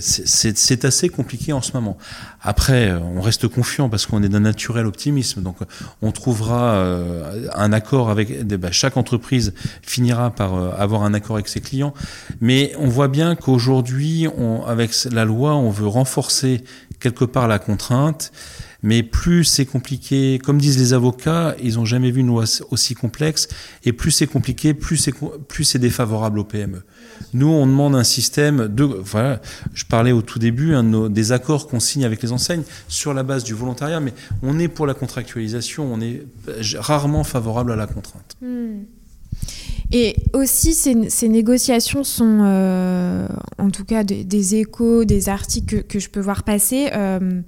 assez 0.83 1.09
compliqué 1.09 1.53
en 1.53 1.63
ce 1.63 1.73
moment. 1.73 1.97
Après, 2.43 2.93
on 2.93 3.21
reste 3.21 3.49
confiant 3.49 3.89
parce 3.89 4.07
qu'on 4.07 4.23
est 4.23 4.29
d'un 4.29 4.41
naturel 4.41 4.87
optimisme. 4.87 5.43
Donc 5.43 5.57
on 6.03 6.13
trouvera 6.13 6.75
euh, 6.75 7.49
un 7.55 7.73
accord 7.73 8.11
avec... 8.11 8.47
Bah, 8.47 8.73
chaque 8.73 8.97
entreprise 8.97 9.53
finira 9.83 10.31
par 10.31 10.55
euh, 10.55 10.71
avoir 10.79 11.03
un 11.03 11.15
accord 11.15 11.37
avec 11.37 11.49
ses 11.49 11.61
clients. 11.61 11.93
Mais 12.41 12.73
on 12.79 12.89
voit 12.89 13.09
bien 13.09 13.35
qu'aujourd'hui, 13.37 14.27
avec 14.67 14.93
la 15.11 15.25
loi, 15.25 15.55
on 15.55 15.71
veut 15.71 15.87
renforcer 15.87 16.65
quelque 16.99 17.25
part 17.25 17.49
la 17.49 17.59
contrainte. 17.59 18.33
Mais 18.83 19.03
plus 19.03 19.45
c'est 19.45 19.67
compliqué, 19.67 20.39
comme 20.43 20.59
disent 20.59 20.79
les 20.79 20.93
avocats, 20.93 21.55
ils 21.63 21.75
n'ont 21.75 21.85
jamais 21.85 22.11
vu 22.11 22.21
une 22.21 22.29
loi 22.29 22.45
aussi 22.71 22.95
complexe, 22.95 23.49
et 23.85 23.93
plus 23.93 24.11
c'est 24.11 24.27
compliqué, 24.27 24.75
plus 24.75 24.97
c'est 24.97 25.79
défavorable 25.79 26.39
aux 26.39 26.45
PME. 26.45 26.83
Nous, 27.35 27.49
on 27.49 27.67
demande 27.67 27.95
un 27.95 28.05
système 28.05 28.69
de, 28.69 28.85
voilà, 28.85 29.41
je 29.75 29.85
parlais 29.85 30.13
au 30.13 30.23
tout 30.23 30.39
début 30.39 30.75
hein, 30.75 31.09
des 31.11 31.33
accords 31.33 31.69
qu'on 31.69 31.81
signe 31.81 32.05
avec 32.05 32.23
les 32.23 32.33
enseignes 32.33 32.63
sur 32.89 33.15
la 33.15 33.23
base 33.23 33.45
du 33.45 33.55
volontariat, 33.55 34.01
mais 34.01 34.15
on 34.43 34.59
est 34.59 34.69
pour 34.69 34.87
la 34.87 34.95
contractualisation, 34.95 35.93
on 35.93 36.01
est 36.01 36.23
rarement 36.77 37.25
favorable 37.25 37.73
à 37.73 37.77
la 37.77 37.87
contrainte. 37.87 38.37
Hmm. 38.41 38.85
Et 39.93 40.15
aussi, 40.35 40.73
ces, 40.75 41.29
négociations 41.29 42.05
sont, 42.05 42.41
euh, 42.43 43.27
en 43.59 43.71
tout 43.71 43.85
cas, 43.85 44.05
des, 44.05 44.55
échos, 44.55 45.05
des 45.05 45.29
articles 45.29 45.83
que, 45.83 45.99
je 45.99 46.09
peux 46.09 46.21
voir 46.21 46.45
passer. 46.45 46.91
Euh, 46.93 47.19
euh, 47.21 47.43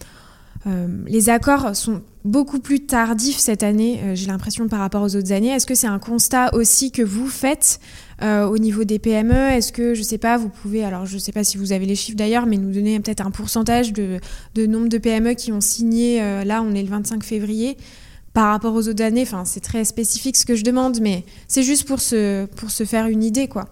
les 0.67 1.29
accords 1.29 1.75
sont 1.75 2.03
beaucoup 2.25 2.61
plus 2.61 2.81
tardifs 2.81 3.39
cette 3.39 3.63
année, 3.63 4.01
euh, 4.03 4.15
j'ai 4.15 4.27
l'impression, 4.27 4.69
par 4.69 4.81
rapport 4.81 5.03
aux 5.03 5.17
autres 5.17 5.33
années. 5.33 5.49
Est-ce 5.49 5.67
que 5.67 5.75
c'est 5.75 5.87
un 5.87 5.99
constat 5.99 6.55
aussi 6.55 6.93
que 6.93 7.03
vous 7.03 7.27
faites 7.27 7.81
euh, 8.23 8.47
au 8.47 8.59
niveau 8.59 8.85
des 8.85 8.99
PME 8.99 9.35
Est-ce 9.35 9.73
que, 9.73 9.95
je 9.95 10.01
ne 10.01 10.05
sais 10.05 10.19
pas, 10.19 10.37
vous 10.37 10.49
pouvez, 10.49 10.85
alors 10.85 11.07
je 11.07 11.15
ne 11.15 11.19
sais 11.19 11.33
pas 11.33 11.45
si 11.45 11.57
vous 11.57 11.73
avez 11.73 11.87
les 11.87 11.97
chiffres 11.97 12.17
d'ailleurs, 12.17 12.47
mais 12.47 12.57
nous 12.57 12.73
donner 12.73 12.99
peut-être 13.01 13.27
un 13.27 13.31
pourcentage 13.31 13.93
de, 13.93 14.21
nombre 14.57 14.89
de 14.89 14.99
PME 14.99 15.35
qui 15.35 15.53
ont 15.53 15.61
signé, 15.61 16.21
là 16.45 16.63
on 16.63 16.75
est 16.75 16.83
le 16.83 16.89
25 16.89 17.25
février, 17.25 17.77
par 18.33 18.51
rapport 18.51 18.75
aux 18.75 18.89
autres 18.89 19.03
années 19.03 19.23
Enfin, 19.23 19.45
c'est 19.45 19.61
très 19.61 19.85
spécifique 19.85 20.37
ce 20.37 20.47
que 20.47 20.55
je 20.55 20.65
demande, 20.65 21.01
mais 21.01 21.25
c'est 21.49 21.63
juste 21.63 21.87
pour 21.87 22.01
se, 22.01 22.47
pour 22.47 22.71
se 22.71 22.85
faire 22.85 23.07
une 23.07 23.25
idée, 23.25 23.49
quoi. 23.49 23.69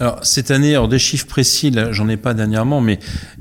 Alors, 0.00 0.24
cette 0.24 0.50
année, 0.50 0.74
alors 0.74 0.88
des 0.88 0.98
chiffres 0.98 1.26
précis, 1.26 1.74
j'en 1.90 2.08
ai 2.08 2.16
pas 2.16 2.34
dernièrement, 2.34 2.80
mais 2.80 2.98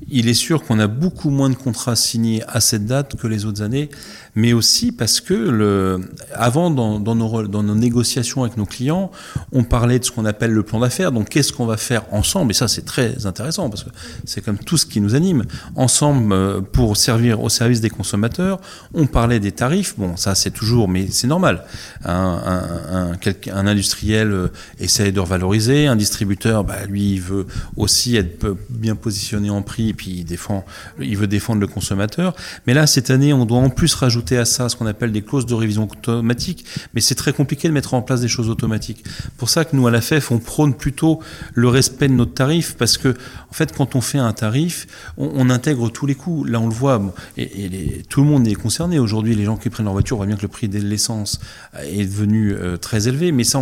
il 0.10 0.28
est 0.28 0.34
sûr 0.34 0.64
qu'on 0.64 0.80
a 0.80 0.88
beaucoup 0.88 1.30
moins 1.30 1.50
de 1.50 1.56
contrats 1.56 1.96
signés 1.96 2.44
à 2.48 2.60
cette 2.62 2.86
date 2.86 3.16
que 3.16 3.28
les 3.28 3.46
autres 3.46 3.62
années 3.62 3.90
mais 4.38 4.54
aussi 4.54 4.92
parce 4.92 5.20
que 5.20 5.34
le, 5.34 6.00
avant, 6.32 6.70
dans, 6.70 7.00
nos, 7.00 7.48
dans 7.48 7.64
nos 7.64 7.74
négociations 7.74 8.44
avec 8.44 8.56
nos 8.56 8.68
clients, 8.68 9.10
on 9.52 9.64
parlait 9.64 9.98
de 9.98 10.06
ce 10.06 10.12
qu'on 10.12 10.26
appelle 10.26 10.52
le 10.52 10.62
plan 10.62 10.80
d'affaires. 10.80 11.12
Donc, 11.12 11.30
qu'est-ce 11.30 11.52
qu'on 11.52 11.66
va 11.66 11.76
faire 11.76 12.04
ensemble? 12.12 12.52
Et 12.52 12.54
ça, 12.54 12.68
c'est 12.68 12.86
très 12.86 13.26
intéressant 13.26 13.68
parce 13.72 13.84
que 13.84 13.90
c'est 14.26 14.42
comme 14.42 14.60
tout 14.60 14.78
ce 14.78 14.86
qui 14.86 15.02
nous 15.02 15.16
anime. 15.16 15.44
Ensemble, 15.76 16.34
euh, 16.34 16.62
pour 16.62 16.98
servir 16.98 17.42
au 17.42 17.50
service 17.50 17.82
des 17.82 17.90
consommateurs, 17.90 18.62
on 18.94 19.08
parlait 19.08 19.40
des 19.40 19.52
tarifs. 19.52 19.96
Bon, 19.98 20.16
ça, 20.18 20.36
c'est 20.36 20.52
toujours, 20.52 20.88
mais 20.88 21.08
c'est 21.10 21.28
normal. 21.28 21.64
Un, 22.06 23.16
un, 23.52 23.68
industriel 23.68 24.32
euh, 24.32 24.48
essaie 24.80 25.12
de 25.12 25.20
revaloriser. 25.20 25.88
Un 25.88 25.96
distributeur, 26.08 26.64
bah, 26.64 26.86
lui, 26.88 27.14
il 27.14 27.22
veut 27.22 27.46
aussi 27.76 28.16
être 28.16 28.56
bien 28.70 28.96
positionné 28.96 29.50
en 29.50 29.62
prix, 29.62 29.94
puis 29.94 30.12
il 30.20 30.24
défend, 30.24 30.66
il 31.00 31.18
veut 31.18 31.28
défendre 31.28 31.60
le 31.60 31.68
consommateur. 31.68 32.34
Mais 32.66 32.74
là, 32.74 32.88
cette 32.88 33.10
année, 33.10 33.34
on 33.34 33.46
doit 33.46 33.60
en 33.60 33.70
plus 33.70 33.94
rajouter 33.94 34.38
à 34.38 34.46
ça 34.46 34.70
ce 34.70 34.78
qu'on 34.78 34.86
appelle 34.86 35.12
des 35.12 35.22
clauses 35.22 35.46
de 35.46 35.54
révision 35.54 35.84
automatique, 35.84 36.66
mais 36.94 37.02
c'est 37.02 37.16
très 37.16 37.34
compliqué 37.34 37.68
de 37.68 37.74
mettre 37.74 37.94
en 37.94 38.02
place 38.02 38.22
des 38.22 38.30
choses 38.30 38.50
automatiques. 38.50 39.04
Pour 39.38 39.50
ça 39.50 39.66
que 39.66 39.76
nous, 39.76 39.86
à 39.86 39.92
la 39.92 40.00
FEF, 40.00 40.32
on 40.32 40.40
prône 40.40 40.74
plutôt 40.74 41.20
le 41.54 41.68
respect 41.68 42.08
de 42.08 42.14
notre 42.14 42.34
tarif, 42.34 42.76
parce 42.78 42.98
que, 42.98 43.10
en 43.10 43.54
fait, 43.54 43.76
quand 43.76 43.96
on 43.96 44.02
fait 44.02 44.20
un 44.20 44.32
tarif, 44.32 44.88
on, 45.18 45.50
intègre 45.50 45.90
tous 45.90 46.06
les 46.06 46.16
coûts. 46.16 46.44
Là, 46.44 46.60
on 46.60 46.68
le 46.68 46.74
voit, 46.74 47.02
et, 47.38 48.04
tout 48.10 48.22
le 48.22 48.28
monde 48.28 48.48
est 48.48 48.56
concerné. 48.56 49.00
Aujourd'hui, 49.00 49.36
les 49.36 49.46
gens 49.46 49.58
qui 49.58 49.70
prennent 49.70 49.86
leur 49.86 49.94
voiture 49.94 50.18
voient 50.18 50.26
bien 50.26 50.36
que 50.36 50.42
le 50.42 50.48
prix 50.48 50.68
de 50.68 50.80
l'essence 50.80 51.40
est 51.82 52.06
devenu 52.06 52.54
euh, 52.54 52.78
très 52.78 53.08
élevé, 53.08 53.32
mais 53.32 53.44
ça, 53.44 53.60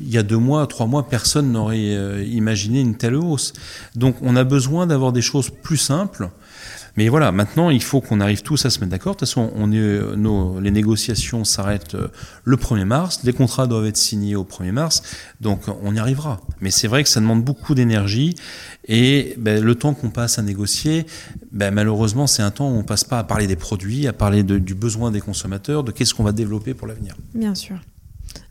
il 0.00 0.10
y 0.10 0.18
a 0.18 0.22
deux 0.22 0.38
mois, 0.38 0.66
trois 0.66 0.86
mois, 0.86 1.08
personne 1.08 1.52
n'aurait 1.52 1.94
euh, 1.94 2.24
imaginé 2.24 2.80
une 2.80 2.96
telle 2.96 3.16
hausse. 3.16 3.52
Donc, 3.94 4.16
on 4.22 4.36
a 4.36 4.44
besoin 4.44 4.86
d'avoir 4.86 5.12
des 5.12 5.22
choses 5.22 5.50
plus 5.50 5.76
simples 5.76 6.30
mais 6.96 7.08
voilà, 7.08 7.32
maintenant, 7.32 7.70
il 7.70 7.82
faut 7.82 8.00
qu'on 8.00 8.20
arrive 8.20 8.42
tous 8.42 8.64
à 8.66 8.70
se 8.70 8.78
mettre 8.78 8.92
d'accord. 8.92 9.14
De 9.14 9.18
toute 9.18 9.28
façon, 9.28 9.50
nos, 9.66 10.60
les 10.60 10.70
négociations 10.70 11.44
s'arrêtent 11.44 11.96
euh, 11.96 12.08
le 12.44 12.56
1er 12.56 12.84
mars, 12.84 13.20
les 13.24 13.32
contrats 13.32 13.66
doivent 13.66 13.86
être 13.86 13.96
signés 13.96 14.36
au 14.36 14.44
1er 14.44 14.70
mars, 14.70 15.02
donc 15.40 15.62
on 15.82 15.94
y 15.94 15.98
arrivera. 15.98 16.40
Mais 16.60 16.70
c'est 16.70 16.86
vrai 16.86 17.02
que 17.02 17.08
ça 17.08 17.20
demande 17.20 17.42
beaucoup 17.42 17.74
d'énergie, 17.74 18.36
et 18.86 19.34
ben, 19.38 19.62
le 19.62 19.74
temps 19.74 19.94
qu'on 19.94 20.10
passe 20.10 20.38
à 20.38 20.42
négocier, 20.42 21.06
ben, 21.50 21.72
malheureusement, 21.72 22.28
c'est 22.28 22.42
un 22.42 22.52
temps 22.52 22.70
où 22.70 22.76
on 22.76 22.84
passe 22.84 23.04
pas 23.04 23.18
à 23.18 23.24
parler 23.24 23.48
des 23.48 23.56
produits, 23.56 24.06
à 24.06 24.12
parler 24.12 24.44
du 24.44 24.74
besoin 24.74 25.10
des 25.10 25.20
consommateurs, 25.20 25.82
de 25.82 25.90
qu'est-ce 25.90 26.14
qu'on 26.14 26.24
va 26.24 26.32
développer 26.32 26.74
pour 26.74 26.86
l'avenir. 26.86 27.16
Bien 27.34 27.56
sûr. 27.56 27.76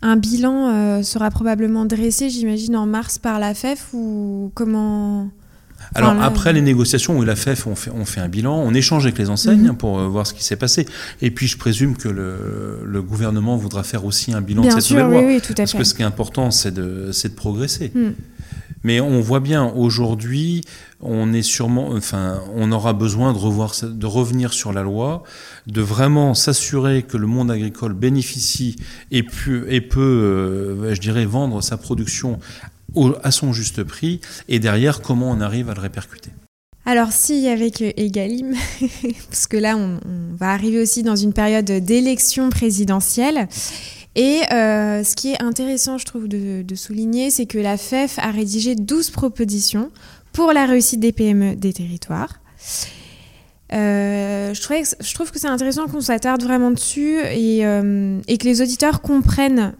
Un 0.01 0.17
bilan 0.17 0.69
euh, 0.69 1.03
sera 1.03 1.31
probablement 1.31 1.85
dressé, 1.85 2.29
j'imagine, 2.29 2.75
en 2.75 2.85
mars 2.85 3.17
par 3.17 3.39
la 3.39 3.53
FEF 3.53 3.93
ou 3.93 4.51
comment? 4.53 5.29
Alors 5.95 6.11
après 6.21 6.53
les 6.53 6.61
négociations 6.61 7.17
où 7.17 7.23
la 7.23 7.35
FEF 7.35 7.67
on 7.67 7.75
fait, 7.75 7.91
on 7.91 8.05
fait 8.05 8.21
un 8.21 8.27
bilan, 8.27 8.55
on 8.55 8.73
échange 8.73 9.03
avec 9.05 9.17
les 9.17 9.29
enseignes 9.29 9.67
mhm. 9.67 9.77
pour 9.77 9.99
euh, 9.99 10.07
voir 10.07 10.25
ce 10.25 10.33
qui 10.33 10.43
s'est 10.43 10.55
passé. 10.55 10.85
Et 11.21 11.29
puis 11.31 11.47
je 11.47 11.57
présume 11.57 11.95
que 11.95 12.09
le, 12.09 13.01
gouvernement 13.01 13.57
voudra 13.57 13.83
faire 13.83 14.05
aussi 14.05 14.33
un 14.33 14.41
bilan 14.41 14.63
de 14.63 14.69
cette 14.69 14.89
nouvelle 14.91 15.09
loi. 15.09 15.21
Oui, 15.21 15.41
tout 15.41 15.53
à 15.53 15.57
Parce 15.57 15.73
que 15.73 15.83
ce 15.83 15.93
qui 15.93 16.01
est 16.01 16.05
important, 16.05 16.51
c'est 16.51 16.73
de, 16.73 17.11
de 17.11 17.27
progresser. 17.29 17.91
Hmm. 17.93 18.11
Mais 18.83 18.99
on 18.99 19.21
voit 19.21 19.39
bien 19.39 19.65
aujourd'hui, 19.65 20.61
on 20.99 21.33
est 21.33 21.41
sûrement, 21.41 21.89
enfin, 21.91 22.41
on 22.53 22.71
aura 22.71 22.93
besoin 22.93 23.33
de 23.33 23.37
revoir, 23.37 23.73
de 23.81 24.05
revenir 24.05 24.53
sur 24.53 24.73
la 24.73 24.83
loi, 24.83 25.23
de 25.67 25.81
vraiment 25.81 26.33
s'assurer 26.33 27.03
que 27.03 27.17
le 27.17 27.27
monde 27.27 27.49
agricole 27.49 27.93
bénéficie 27.93 28.75
et, 29.11 29.23
peut, 29.23 29.65
euh, 29.99 30.93
je 30.93 30.99
dirais, 30.99 31.25
vendre 31.25 31.61
sa 31.61 31.77
production 31.77 32.39
à 33.23 33.31
son 33.31 33.53
juste 33.53 33.83
prix, 33.83 34.21
et 34.47 34.59
derrière, 34.59 35.01
comment 35.01 35.31
on 35.31 35.41
arrive 35.41 35.69
à 35.69 35.73
le 35.73 35.81
répercuter. 35.81 36.29
Alors 36.85 37.13
si 37.13 37.47
avec 37.47 37.81
Egalim, 37.81 38.55
parce 39.29 39.47
que 39.47 39.55
là 39.55 39.77
on, 39.77 39.99
va 40.35 40.51
arriver 40.51 40.81
aussi 40.81 41.01
dans 41.01 41.15
une 41.15 41.31
période 41.31 41.65
d'élection 41.65 42.49
présidentielle, 42.49 43.47
et 44.15 44.41
euh, 44.51 45.03
ce 45.03 45.15
qui 45.15 45.31
est 45.31 45.41
intéressant 45.41 45.97
je 45.97 46.05
trouve 46.05 46.27
de, 46.27 46.75
souligner, 46.75 47.29
c'est 47.29 47.45
que 47.45 47.57
la 47.57 47.77
FEF 47.77 48.19
a 48.19 48.31
rédigé 48.31 48.75
12 48.75 49.11
propositions 49.11 49.91
pour 50.31 50.53
la 50.53 50.65
réussite 50.65 50.99
des 50.99 51.11
PME 51.11 51.55
des 51.55 51.73
territoires. 51.73 52.39
Euh, 53.73 54.53
je, 54.53 55.13
trouve 55.13 55.31
que 55.31 55.39
c'est 55.39 55.47
intéressant 55.47 55.87
qu'on 55.87 56.01
s'attarde 56.01 56.43
vraiment 56.43 56.69
dessus 56.69 57.17
et, 57.31 57.65
euh, 57.65 58.19
que 58.27 58.43
les 58.45 58.61
auditeurs 58.61 59.01
comprennent 59.01 59.73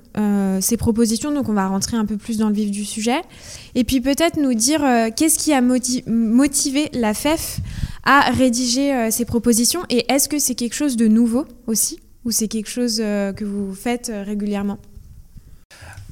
ces 0.61 0.77
propositions. 0.77 1.31
Donc 1.31 1.49
on 1.49 1.53
va 1.53 1.67
rentrer 1.67 1.97
un 1.97 2.05
peu 2.05 2.17
plus 2.17 2.37
dans 2.37 2.49
le 2.49 2.55
vif 2.55 2.71
du 2.71 2.85
sujet. 2.85 3.21
Et 3.75 3.83
puis 3.83 4.01
peut-être 4.01 4.37
nous 4.37 4.53
dire 4.53 4.81
qu'est-ce 5.15 5.37
qui 5.37 5.53
a 5.53 5.61
motivé 5.61 6.89
la 6.93 7.13
FEF 7.13 7.59
à 8.03 8.31
rédiger 8.31 9.09
ces 9.11 9.25
propositions 9.25 9.81
et 9.89 10.11
est-ce 10.11 10.29
que 10.29 10.39
c'est 10.39 10.55
quelque 10.55 10.75
chose 10.75 10.97
de 10.97 11.07
nouveau 11.07 11.45
aussi? 11.67 12.02
Ou 12.25 12.31
c'est 12.31 12.47
quelque 12.47 12.69
chose 12.69 12.97
que 12.97 13.43
vous 13.43 13.73
faites 13.73 14.11
régulièrement 14.25 14.79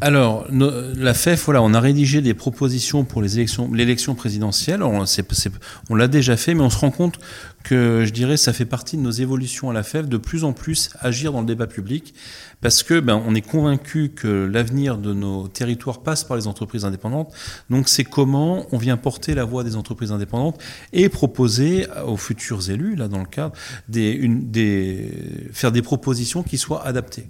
alors, 0.04 0.48
la 0.50 1.14
FEF, 1.14 1.46
voilà, 1.46 1.62
on 1.62 1.76
a 1.76 1.80
rédigé 1.80 2.22
des 2.22 2.34
propositions 2.34 3.04
pour 3.04 3.22
les 3.22 3.38
élections, 3.38 3.72
l'élection 3.72 4.16
présidentielle. 4.16 4.82
On 4.82 5.96
l'a 5.96 6.08
déjà 6.08 6.38
fait, 6.38 6.56
mais 6.56 6.62
on 6.62 6.72
se 6.72 6.80
rend 6.80 6.90
compte 6.90 7.20
que, 7.64 8.04
je 8.06 8.12
dirais, 8.12 8.38
ça 8.38 8.54
fait 8.54 8.66
partie 8.66 8.98
de 8.98 9.02
nos 9.02 9.12
évolutions 9.12 9.70
à 9.70 9.74
la 9.74 9.84
FEF 9.84 10.08
de 10.08 10.18
plus 10.18 10.44
en 10.44 10.54
plus 10.54 10.90
agir 11.00 11.32
dans 11.32 11.42
le 11.42 11.48
débat 11.48 11.68
public, 11.68 12.14
parce 12.62 12.84
que 12.84 13.00
ben, 13.00 13.22
on 13.26 13.34
est 13.36 13.42
convaincu 13.42 14.10
que 14.10 14.28
l'avenir 14.52 14.98
de 14.98 15.14
nos 15.14 15.48
territoires 15.48 16.02
passe 16.02 16.24
par 16.24 16.38
les 16.38 16.48
entreprises 16.48 16.86
indépendantes. 16.86 17.34
Donc, 17.70 17.90
c'est 17.90 18.04
comment 18.04 18.66
on 18.72 18.78
vient 18.78 18.98
porter 18.98 19.34
la 19.34 19.44
voix 19.44 19.64
des 19.64 19.76
entreprises 19.76 20.12
indépendantes 20.12 20.62
et 20.94 21.10
proposer 21.10 21.88
aux 22.06 22.18
futurs 22.18 22.70
élus, 22.70 22.96
là, 22.96 23.08
dans 23.08 23.20
le 23.20 23.26
cadre, 23.26 23.54
des, 23.90 24.12
une, 24.12 24.52
des, 24.52 25.50
faire 25.52 25.72
des 25.72 25.82
propositions 25.82 26.44
qui 26.44 26.58
soient 26.58 26.86
adaptées. 26.86 27.28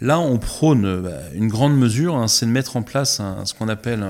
Là, 0.00 0.18
on 0.18 0.38
prône 0.38 1.02
bah, 1.02 1.20
une 1.34 1.48
grande 1.48 1.76
mesure, 1.76 2.16
hein, 2.16 2.28
c'est 2.28 2.46
de 2.46 2.50
mettre 2.50 2.76
en 2.76 2.82
place 2.82 3.20
ce 3.44 3.54
qu'on 3.54 3.68
appelle 3.68 4.04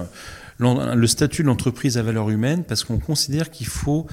le 0.58 1.06
statut 1.06 1.42
de 1.42 1.48
l'entreprise 1.48 1.98
à 1.98 2.02
valeur 2.02 2.30
humaine, 2.30 2.64
parce 2.64 2.84
qu'on 2.84 2.98
considère 2.98 3.50
qu'il 3.50 3.66
faut 3.66 4.06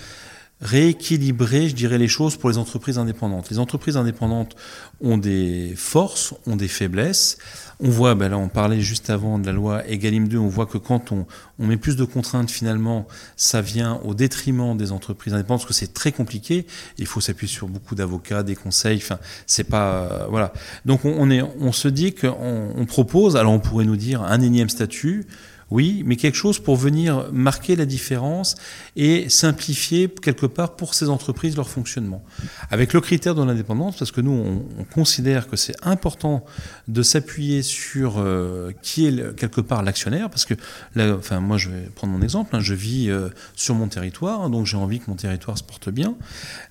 rééquilibrer, 0.62 1.70
je 1.70 1.76
dirais, 1.76 1.98
les 1.98 2.08
choses 2.08 2.38
pour 2.38 2.50
les 2.50 2.58
entreprises 2.58 3.00
indépendantes. 3.00 3.50
Les 3.50 3.58
entreprises 3.58 3.98
indépendantes 3.98 4.56
ont 5.02 5.18
des 5.18 5.74
forces, 5.76 6.36
ont 6.46 6.56
des 6.56 6.68
faiblesses. 6.68 7.40
On 7.80 7.90
voit, 7.90 8.14
ben 8.14 8.30
là 8.30 8.38
on 8.38 8.48
parlait 8.48 8.80
juste 8.80 9.10
avant 9.10 9.40
de 9.40 9.46
la 9.48 9.54
loi 9.54 9.88
Egalim 9.88 10.28
2, 10.28 10.38
on 10.38 10.48
voit 10.48 10.68
que 10.68 10.78
quand 10.78 11.12
on, 11.12 11.26
on 11.58 11.66
met 11.66 11.78
plus 11.78 11.96
de 11.96 12.04
contraintes, 12.04 12.52
finalement, 12.52 13.08
ça 13.36 13.62
vient 13.62 14.00
au 14.04 14.14
détriment 14.14 14.78
des 14.78 14.92
entreprises 14.92 15.34
indépendantes, 15.34 15.62
parce 15.62 15.68
que 15.68 15.74
c'est 15.74 15.94
très 15.94 16.12
compliqué. 16.12 16.68
Il 17.00 17.08
faut 17.08 17.22
s'appuyer 17.22 17.52
sur 17.52 17.68
beaucoup 17.68 17.96
d'avocats, 17.96 18.44
des 18.44 18.56
conseils. 18.56 18.98
Enfin, 18.98 19.18
c'est 19.48 19.64
pas 19.64 19.94
euh, 19.94 20.28
voilà. 20.30 20.54
Donc 20.86 21.06
on, 21.06 21.32
est, 21.32 21.42
on 21.42 21.72
se 21.72 21.88
dit 21.88 22.14
qu'on 22.14 22.72
on 22.76 22.86
propose. 22.86 23.36
Alors 23.36 23.52
on 23.52 23.60
pourrait 23.60 23.86
nous 23.86 23.96
dire 23.98 24.22
un 24.22 24.42
énième 24.42 24.70
statut 24.70 25.26
oui, 25.72 26.04
mais 26.06 26.18
quelque 26.18 26.36
chose 26.36 26.60
pour 26.60 26.76
venir 26.76 27.28
marquer 27.32 27.78
la 27.78 27.86
différence 27.86 28.56
et 28.98 29.30
simplifier 29.30 30.10
quelque 30.10 30.46
part 30.46 30.76
pour 30.76 30.94
ces 30.94 31.10
entreprises 31.10 31.56
leur 31.56 31.70
fonctionnement. 31.70 32.22
Avec 32.70 32.92
le 32.94 33.00
critère 33.00 33.36
de 33.36 33.44
l'indépendance, 33.44 33.98
parce 33.98 34.12
que 34.12 34.22
nous, 34.22 34.32
on, 34.32 34.84
considère 34.92 35.48
que 35.48 35.56
c'est 35.56 35.76
important 35.84 36.44
de 36.90 37.02
s'appuyer 37.02 37.62
sur 37.62 38.16
euh, 38.18 38.72
qui 38.82 39.08
est 39.08 39.36
quelque 39.38 39.62
part 39.62 39.84
l'actionnaire, 39.84 40.30
parce 40.30 40.44
que, 40.44 40.56
enfin, 40.98 41.40
moi, 41.40 41.58
je 41.58 41.70
vais 41.70 41.84
prendre 41.96 42.12
mon 42.12 42.22
exemple, 42.22 42.54
hein, 42.56 42.60
je 42.60 42.74
vis 42.74 43.10
euh, 43.10 43.30
sur 43.56 43.74
mon 43.74 43.88
territoire, 43.88 44.50
donc 44.50 44.66
j'ai 44.66 44.76
envie 44.76 45.00
que 45.00 45.10
mon 45.10 45.16
territoire 45.16 45.58
se 45.58 45.64
porte 45.64 45.90
bien. 45.90 46.16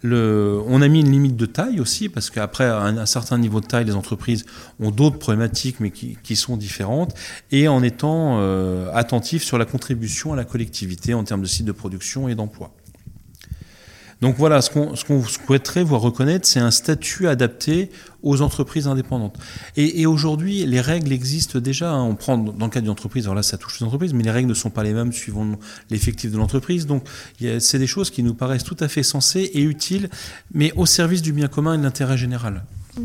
On 0.04 0.82
a 0.82 0.88
mis 0.88 1.00
une 1.00 1.10
limite 1.10 1.36
de 1.36 1.46
taille 1.46 1.80
aussi, 1.80 2.10
parce 2.10 2.28
qu'après 2.28 2.64
un, 2.64 2.98
un, 2.98 3.06
certain 3.06 3.38
niveau 3.38 3.60
de 3.60 3.66
taille, 3.66 3.86
les 3.86 3.94
entreprises 3.94 4.44
ont 4.78 4.90
d'autres 4.90 5.18
problématiques, 5.18 5.80
mais 5.80 5.90
qui, 5.90 6.18
qui, 6.22 6.36
sont 6.36 6.58
différentes, 6.58 7.14
et 7.50 7.68
en 7.68 7.82
étant 7.82 8.38
euh, 8.40 8.89
attentif 8.94 9.42
sur 9.42 9.58
la 9.58 9.64
contribution 9.64 10.32
à 10.32 10.36
la 10.36 10.44
collectivité 10.44 11.14
en 11.14 11.24
termes 11.24 11.42
de 11.42 11.46
sites 11.46 11.66
de 11.66 11.72
production 11.72 12.28
et 12.28 12.34
d'emploi. 12.34 12.72
Donc 14.20 14.36
voilà, 14.36 14.60
ce 14.60 14.70
qu'on 14.70 15.24
souhaiterait 15.24 15.82
voir 15.82 16.02
reconnaître, 16.02 16.46
c'est 16.46 16.60
un 16.60 16.70
statut 16.70 17.26
adapté 17.26 17.90
aux 18.22 18.42
entreprises 18.42 18.86
indépendantes. 18.86 19.38
Et, 19.78 20.04
aujourd'hui, 20.04 20.66
les 20.66 20.82
règles 20.82 21.10
existent 21.10 21.58
déjà. 21.58 21.90
Hein. 21.90 22.04
On 22.04 22.14
prend 22.16 22.36
dans 22.36 22.66
le 22.66 22.70
cas 22.70 22.82
d'une 22.82 22.90
entreprise, 22.90 23.24
alors 23.24 23.34
là, 23.34 23.42
ça 23.42 23.56
touche 23.56 23.80
les 23.80 23.86
entreprises, 23.86 24.12
mais 24.12 24.22
les 24.22 24.30
règles 24.30 24.48
ne 24.48 24.54
sont 24.54 24.68
pas 24.68 24.82
les 24.82 24.92
mêmes 24.92 25.12
suivant 25.12 25.46
l'effectif 25.88 26.30
de 26.30 26.36
l'entreprise. 26.36 26.86
Donc, 26.86 27.06
c'est 27.60 27.78
des 27.78 27.86
choses 27.86 28.10
qui 28.10 28.22
nous 28.22 28.34
paraissent 28.34 28.64
tout 28.64 28.76
à 28.80 28.88
fait 28.88 29.02
sensées 29.02 29.50
et 29.54 29.62
utiles, 29.62 30.10
mais 30.52 30.70
au 30.76 30.84
service 30.84 31.22
du 31.22 31.32
bien 31.32 31.48
commun 31.48 31.74
et 31.74 31.78
de 31.78 31.82
l'intérêt 31.82 32.18
général. 32.18 32.64
Mmh. 32.98 33.02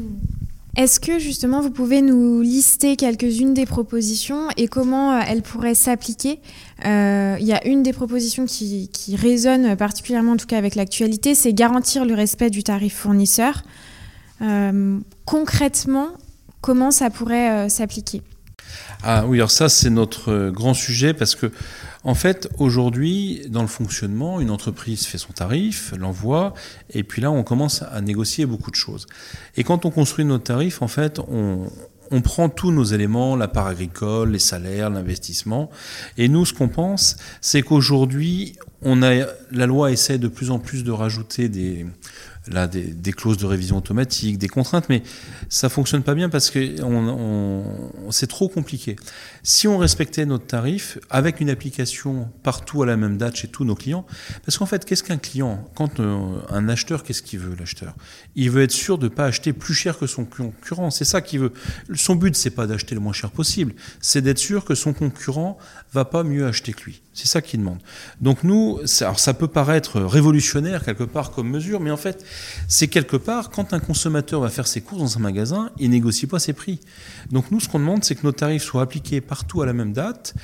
Est-ce 0.75 0.99
que 0.99 1.19
justement 1.19 1.61
vous 1.61 1.71
pouvez 1.71 2.01
nous 2.01 2.41
lister 2.41 2.97
quelques-unes 2.97 3.53
des 3.53 3.65
propositions 3.65 4.49
et 4.57 4.67
comment 4.67 5.13
euh, 5.13 5.21
elles 5.25 5.41
pourraient 5.41 5.73
s'appliquer? 5.73 6.41
Euh, 6.85 7.37
Il 7.39 7.47
y 7.47 7.53
a 7.53 7.65
une 7.65 7.81
des 7.81 7.93
propositions 7.93 8.45
qui, 8.45 8.89
résonne 9.15 9.77
particulièrement 9.77 10.33
en 10.33 10.37
tout 10.37 10.47
cas 10.47 10.57
avec 10.57 10.75
l'actualité, 10.75 11.33
c'est 11.33 11.53
garantir 11.53 12.03
le 12.03 12.13
respect 12.13 12.49
du 12.49 12.61
tarif 12.61 12.93
fournisseur. 12.93 13.63
Euh, 14.41 14.99
concrètement, 15.23 16.09
comment 16.59 16.91
ça 16.91 17.09
pourrait 17.09 17.69
s'appliquer? 17.69 18.21
Ah 19.01 19.25
oui, 19.25 19.37
alors 19.37 19.51
ça 19.51 19.69
c'est 19.69 19.89
notre 19.89 20.49
grand 20.49 20.73
sujet 20.73 21.13
parce 21.13 21.35
que 21.35 21.51
en 22.05 22.13
fait, 22.13 22.47
aujourd'hui, 22.59 23.41
dans 23.49 23.63
le 23.63 23.67
fonctionnement, 23.67 24.39
une 24.39 24.51
entreprise 24.51 25.07
fait 25.07 25.17
son 25.17 25.33
tarif, 25.33 25.91
l'envoie, 25.97 26.53
et 26.91 27.03
puis 27.03 27.19
là, 27.19 27.31
on 27.31 27.43
commence 27.43 27.81
à 27.81 27.99
négocier 27.99 28.45
beaucoup 28.45 28.69
de 28.69 28.75
choses. 28.75 29.07
Et 29.57 29.63
quand 29.63 29.85
on 29.85 29.91
construit 29.91 30.23
notre 30.23 30.43
tarif, 30.43 30.83
en 30.83 30.87
fait, 30.87 31.19
on, 31.19 31.67
prend 32.23 32.47
tous 32.47 32.71
nos 32.71 32.83
éléments, 32.83 33.35
la 33.35 33.47
part 33.47 33.65
agricole, 33.65 34.29
les 34.29 34.39
salaires, 34.39 34.91
l'investissement. 34.91 35.71
Et 36.17 36.29
nous, 36.29 36.45
ce 36.45 36.53
qu'on 36.53 36.67
pense, 36.67 37.17
c'est 37.41 37.63
qu'aujourd'hui, 37.63 38.55
la 38.83 39.65
loi 39.65 39.91
essaie 39.91 40.19
de 40.19 40.27
plus 40.27 40.51
en 40.51 40.59
plus 40.59 40.83
de 40.83 40.91
rajouter 40.91 41.49
des, 41.49 41.87
là, 42.47 42.67
des, 42.67 43.11
clauses 43.11 43.37
de 43.37 43.45
révision 43.45 43.77
automatique, 43.77 44.37
des 44.37 44.47
contraintes, 44.47 44.87
mais 44.89 45.03
ça 45.49 45.69
fonctionne 45.69 46.03
pas 46.03 46.13
bien 46.13 46.29
parce 46.29 46.49
que 46.49 46.75
c'est 48.09 48.27
trop 48.27 48.49
compliqué. 48.49 48.95
Si 49.43 49.67
on 49.67 49.77
respectait 49.77 50.25
notre 50.25 50.45
tarif 50.45 50.97
avec 51.09 51.39
une 51.39 51.49
application 51.49 52.29
partout 52.43 52.83
à 52.83 52.85
la 52.85 52.97
même 52.97 53.17
date 53.17 53.35
chez 53.35 53.47
tous 53.47 53.63
nos 53.63 53.75
clients, 53.75 54.05
parce 54.45 54.57
qu'en 54.57 54.65
fait, 54.65 54.85
qu'est-ce 54.85 55.03
qu'un 55.03 55.17
client 55.17 55.67
Quand 55.75 55.99
euh, 55.99 56.37
un 56.49 56.69
acheteur, 56.69 57.03
qu'est-ce 57.03 57.21
qu'il 57.21 57.39
veut 57.39 57.55
l'acheteur? 57.55 57.95
Il 58.35 58.49
veut 58.51 58.63
être 58.63 58.71
sûr 58.71 58.97
de 58.97 59.05
ne 59.05 59.09
pas 59.09 59.25
acheter 59.25 59.53
plus 59.53 59.73
cher 59.73 59.97
que 59.97 60.07
son 60.07 60.25
concurrent. 60.25 60.91
C'est 60.91 61.05
ça 61.05 61.21
qu'il 61.21 61.39
veut. 61.39 61.53
Son 61.93 62.15
but, 62.15 62.35
c'est 62.35 62.49
pas 62.49 62.67
d'acheter 62.67 62.95
le 62.95 63.01
moins 63.01 63.13
cher 63.13 63.31
possible, 63.31 63.73
c'est 64.01 64.21
d'être 64.21 64.39
sûr 64.39 64.65
que 64.65 64.75
son 64.75 64.93
concurrent 64.93 65.57
va 65.95 66.05
pas 66.05 66.23
mieux 66.23 66.45
acheter 66.45 66.73
que 66.73 66.83
lui. 66.83 67.01
C'est 67.13 67.27
ça 67.27 67.41
qu'il 67.41 67.61
demande. 67.61 67.79
Donc 68.21 68.43
nous, 68.43 68.79
alors 69.01 69.19
ça 69.19 69.33
peut 69.33 69.47
paraître 69.47 70.01
révolutionnaire 70.01 70.83
quelque 70.83 71.03
part 71.03 71.31
comme 71.31 71.49
mesure, 71.49 71.79
mais 71.79 71.91
en 71.91 71.97
fait, 71.97 72.25
c'est 72.67 72.87
quelque 72.87 73.17
part, 73.17 73.49
quand 73.49 73.73
un 73.73 73.79
consommateur 73.79 74.41
va 74.41 74.49
faire 74.49 74.67
ses 74.67 74.81
courses 74.81 75.01
dans 75.01 75.17
un 75.17 75.21
magasin, 75.21 75.71
il 75.79 75.89
négocie 75.89 76.27
pas 76.27 76.39
ses 76.39 76.53
prix. 76.53 76.79
Donc 77.31 77.51
nous, 77.51 77.59
ce 77.59 77.69
qu'on 77.69 77.79
demande, 77.79 78.03
c'est 78.03 78.15
que 78.15 78.23
nos 78.23 78.33
tarifs 78.33 78.63
soient 78.63 78.81
appliqués 78.81 79.21
partout 79.21 79.61
à 79.61 79.65
la 79.65 79.73
même 79.73 79.93
date, 79.93 80.35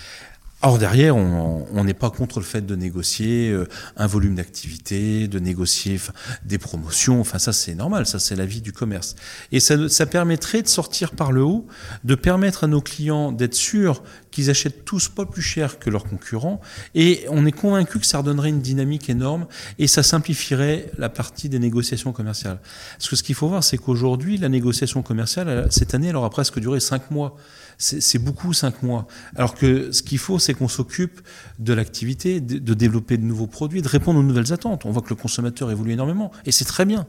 Or 0.64 0.78
derrière, 0.78 1.16
on 1.16 1.84
n'est 1.84 1.96
pas 1.96 2.12
contre 2.12 2.40
le 2.40 2.46
fait 2.46 2.64
de 2.64 2.76
négocier 2.76 3.50
euh, 3.50 3.68
un 3.98 4.06
volume 4.06 4.36
d'activité, 4.36 5.28
de 5.28 5.40
négocier 5.40 6.00
des 6.46 6.60
promotions. 6.60 7.20
Enfin, 7.20 7.40
ça 7.40 7.52
c'est 7.52 7.74
normal, 7.74 8.06
ça 8.06 8.20
c'est 8.20 8.36
la 8.36 8.46
vie 8.46 8.62
du 8.62 8.72
commerce. 8.72 9.16
Et 9.52 9.60
ça, 9.60 9.90
ça, 9.90 10.06
permettrait 10.06 10.62
de 10.62 10.68
sortir 10.68 11.12
par 11.12 11.32
le 11.32 11.42
haut, 11.42 11.66
de 12.04 12.14
permettre 12.14 12.66
à 12.66 12.68
nos 12.68 12.82
clients 12.82 13.32
d'être 13.32 13.56
sûrs 13.56 14.04
qu'ils 14.30 14.52
achètent 14.52 14.86
tous 14.86 15.10
pas 15.10 15.26
plus 15.26 15.42
cher 15.42 15.80
que 15.80 15.90
leurs 15.90 16.04
concurrents. 16.04 16.62
Et 16.94 17.26
on 17.30 17.46
est 17.48 17.52
convaincu 17.52 18.00
que 18.00 18.06
ça 18.06 18.20
redonnerait 18.20 18.50
une 18.50 18.62
dynamique 18.62 19.10
énorme 19.10 19.48
et 19.80 19.88
ça 19.88 20.04
simplifierait 20.04 20.92
la 21.00 21.10
partie 21.10 21.50
des 21.50 21.60
négociations 21.60 22.14
commerciales. 22.14 22.60
Parce 22.98 23.10
que 23.10 23.16
ce 23.16 23.24
qu'il 23.24 23.36
faut 23.36 23.48
voir, 23.48 23.64
c'est 23.64 23.78
qu'aujourd'hui, 23.78 24.38
la 24.38 24.50
négociation 24.50 25.02
commerciale, 25.02 25.68
cette 25.72 25.96
année, 25.96 26.10
elle 26.10 26.16
aura 26.16 26.30
presque 26.30 26.60
duré 26.60 26.80
cinq 26.80 27.10
mois 27.10 27.36
c'est 27.82 28.20
beaucoup 28.20 28.54
cinq 28.54 28.84
mois. 28.84 29.08
Alors 29.36 29.56
que 29.56 29.92
ce 29.92 30.04
qu'il 30.04 30.18
faut, 30.18 30.40
c'est 30.40 30.54
qu'on 30.54 30.68
s'occupe 30.68 31.22
de 31.60 31.74
l'activité, 31.74 32.40
de, 32.40 32.74
développer 32.74 33.18
de 33.18 33.24
nouveaux 33.24 33.48
produits, 33.48 33.82
de 33.82 33.88
répondre 33.88 34.20
aux 34.20 34.24
nouvelles 34.24 34.54
attentes. 34.54 34.86
On 34.86 34.92
voit 34.92 35.02
que 35.02 35.10
le 35.10 35.16
consommateur 35.16 35.72
évolue 35.72 35.92
énormément 35.92 36.32
et 36.46 36.52
c'est 36.52 36.66
très 36.66 36.86
bien. 36.86 37.06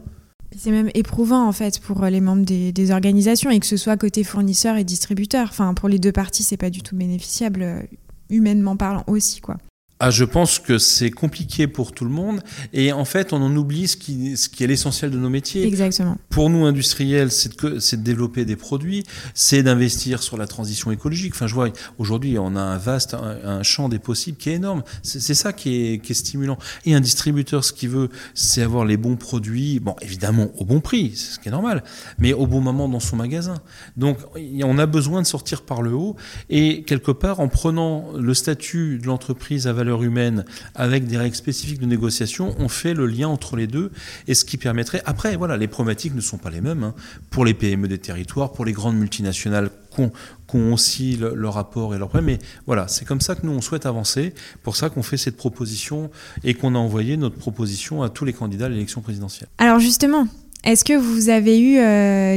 C'est 0.57 0.71
même 0.71 0.91
éprouvant 0.95 1.47
en 1.47 1.53
fait 1.53 1.81
pour 1.81 2.05
les 2.05 2.21
membres 2.21 2.45
des, 2.45 2.91
organisations 2.91 3.51
et 3.51 3.61
que 3.61 3.67
ce 3.67 3.77
soit 3.77 3.97
côté 3.97 4.25
fournisseur 4.25 4.77
et 4.77 4.85
distributeur. 4.85 5.49
Enfin, 5.51 5.75
pour 5.75 5.89
les 5.89 5.99
deux 5.99 6.13
parties, 6.13 6.43
c'est 6.43 6.57
pas 6.57 6.71
du 6.71 6.83
tout 6.83 6.97
bénéficiable, 6.97 7.63
euh, 7.63 7.83
humainement 8.29 8.77
parlant 8.77 9.05
aussi, 9.07 9.41
quoi. 9.41 9.57
Ah, 10.05 10.11
je 10.11 10.25
pense 10.25 10.59
que 10.59 10.79
c'est 10.79 11.13
compliqué 11.13 11.69
pour 11.69 11.93
tout 11.93 12.05
le 12.05 12.11
monde 12.11 12.41
et 12.73 12.91
en 12.91 13.05
fait 13.05 13.33
on 13.33 13.41
en 13.41 13.55
oublie 13.55 13.87
ce 13.87 13.97
qui, 13.97 14.37
ce 14.37 14.49
qui 14.49 14.65
est 14.65 14.67
l'essentiel 14.67 15.13
de 15.13 15.17
nos 15.17 15.31
métiers. 15.31 15.65
Exactement. 15.65 16.17
Pour 16.29 16.51
nous 16.51 16.67
industriels, 16.67 17.31
c'est 17.31 17.57
de, 17.57 17.69
de, 17.79 18.03
développer 18.03 18.45
des 18.45 18.57
produits, 18.57 19.05
c'est 19.33 19.63
d'investir 19.63 20.21
sur 20.25 20.37
la 20.37 20.49
transition 20.49 20.91
écologique. 20.91 21.35
Enfin, 21.37 21.47
je 21.47 21.55
vois 21.55 21.69
aujourd'hui 21.99 22.37
on 22.37 22.57
a 22.57 22.61
un 22.61 22.79
vaste 22.79 23.15
un, 23.15 23.63
champ 23.63 23.89
des 23.89 24.01
possibles 24.01 24.37
qui 24.39 24.51
est 24.51 24.55
énorme. 24.55 24.83
C'est 25.05 25.35
ça 25.35 25.53
qui 25.53 25.93
est, 25.93 25.99
qui 26.01 26.11
est, 26.11 26.17
stimulant. 26.17 26.59
Et 26.85 26.97
un 26.97 27.01
distributeur, 27.01 27.63
ce 27.63 27.73
qu'il 27.73 27.91
veut, 27.91 28.09
c'est 28.35 28.63
avoir 28.63 28.85
les 28.85 28.97
bons 28.97 29.15
produits, 29.15 29.79
bon 29.79 29.95
évidemment 30.01 30.49
au 30.59 30.65
bon 30.65 30.81
prix, 30.81 31.13
c'est 31.15 31.35
ce 31.35 31.39
qui 31.39 31.47
est 31.47 31.53
normal, 31.53 31.85
mais 32.19 32.33
au 32.33 32.49
bon 32.49 32.61
moment 32.61 32.89
dans 32.89 32.99
son 32.99 33.15
magasin. 33.15 33.55
Donc 33.97 34.19
on 34.65 34.79
a 34.79 34.87
besoin 34.87 35.23
de 35.23 35.29
sortir 35.29 35.63
par 35.63 35.81
le 35.81 35.93
haut 35.93 36.17
et 36.51 36.83
quelque 36.83 37.13
part 37.13 37.39
en 37.39 37.47
prenant 37.47 38.11
le 38.19 38.35
statut 38.35 38.99
de 38.99 39.07
l'entreprise 39.07 39.69
à 39.69 39.73
valeur 39.73 39.92
humaine 40.01 40.45
avec 40.75 41.07
des 41.07 41.19
règles 41.19 41.37
spécifiques 41.37 41.81
de 41.81 41.87
négociation, 41.87 42.55
on 42.59 42.69
fait 42.69 42.95
le 42.95 43.07
lien 43.07 43.29
entre 43.29 43.57
les 43.57 43.67
deux 43.67 43.91
et 44.29 44.35
ce 44.35 44.45
qui 44.45 44.57
permettrait. 44.57 45.03
Après, 45.05 45.37
voilà, 45.37 45.57
les 45.57 45.69
problématiques 45.69 46.15
ne 46.15 46.21
sont 46.21 46.39
pas 46.39 46.51
les 46.51 46.61
mêmes 46.61 46.85
hein, 46.85 46.95
pour 47.31 47.45
les 47.45 47.55
PME 47.55 47.89
des 47.89 47.99
territoires, 47.99 48.53
pour 48.53 48.65
les 48.65 48.73
grandes 48.73 48.97
multinationales 48.97 49.71
qui 49.95 50.57
ont 50.57 50.73
aussi 50.73 51.17
leur 51.17 51.55
rapport 51.55 51.95
et 51.95 51.99
leur 51.99 52.09
problème. 52.09 52.37
Mais 52.37 52.39
voilà, 52.67 52.89
c'est 52.89 53.05
comme 53.05 53.21
ça 53.21 53.35
que 53.35 53.45
nous, 53.45 53.53
on 53.53 53.61
souhaite 53.61 53.87
avancer. 53.87 54.35
Pour 54.63 54.77
ça 54.77 54.89
qu'on 54.89 55.03
fait 55.03 55.17
cette 55.17 55.37
proposition 55.37 56.11
et 56.45 56.55
qu'on 56.55 56.75
a 56.75 56.79
envoyé 56.79 57.17
notre 57.17 57.37
proposition 57.37 58.03
à 58.03 58.09
tous 58.09 58.25
les 58.25 58.33
candidats 58.33 58.67
à 58.67 58.69
l'élection 58.69 59.01
présidentielle. 59.01 59.49
Alors 59.59 59.81
justement, 59.81 60.27
Est-ce 60.65 60.85
que 60.85 60.97
vous 60.97 61.29
avez 61.29 61.61
eu 61.61 61.75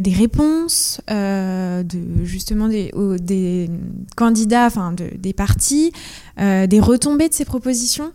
des 0.01 0.13
réponses 0.13 0.99
de 1.07 1.85
justement 2.23 2.67
des, 2.67 2.91
des 3.19 3.69
candidats, 4.15 4.65
enfin 4.65 4.93
des 4.93 5.33
partis, 5.33 5.91
des 6.37 6.79
retombées 6.79 7.29
de 7.29 7.33
ces 7.33 7.45
propositions? 7.45 8.11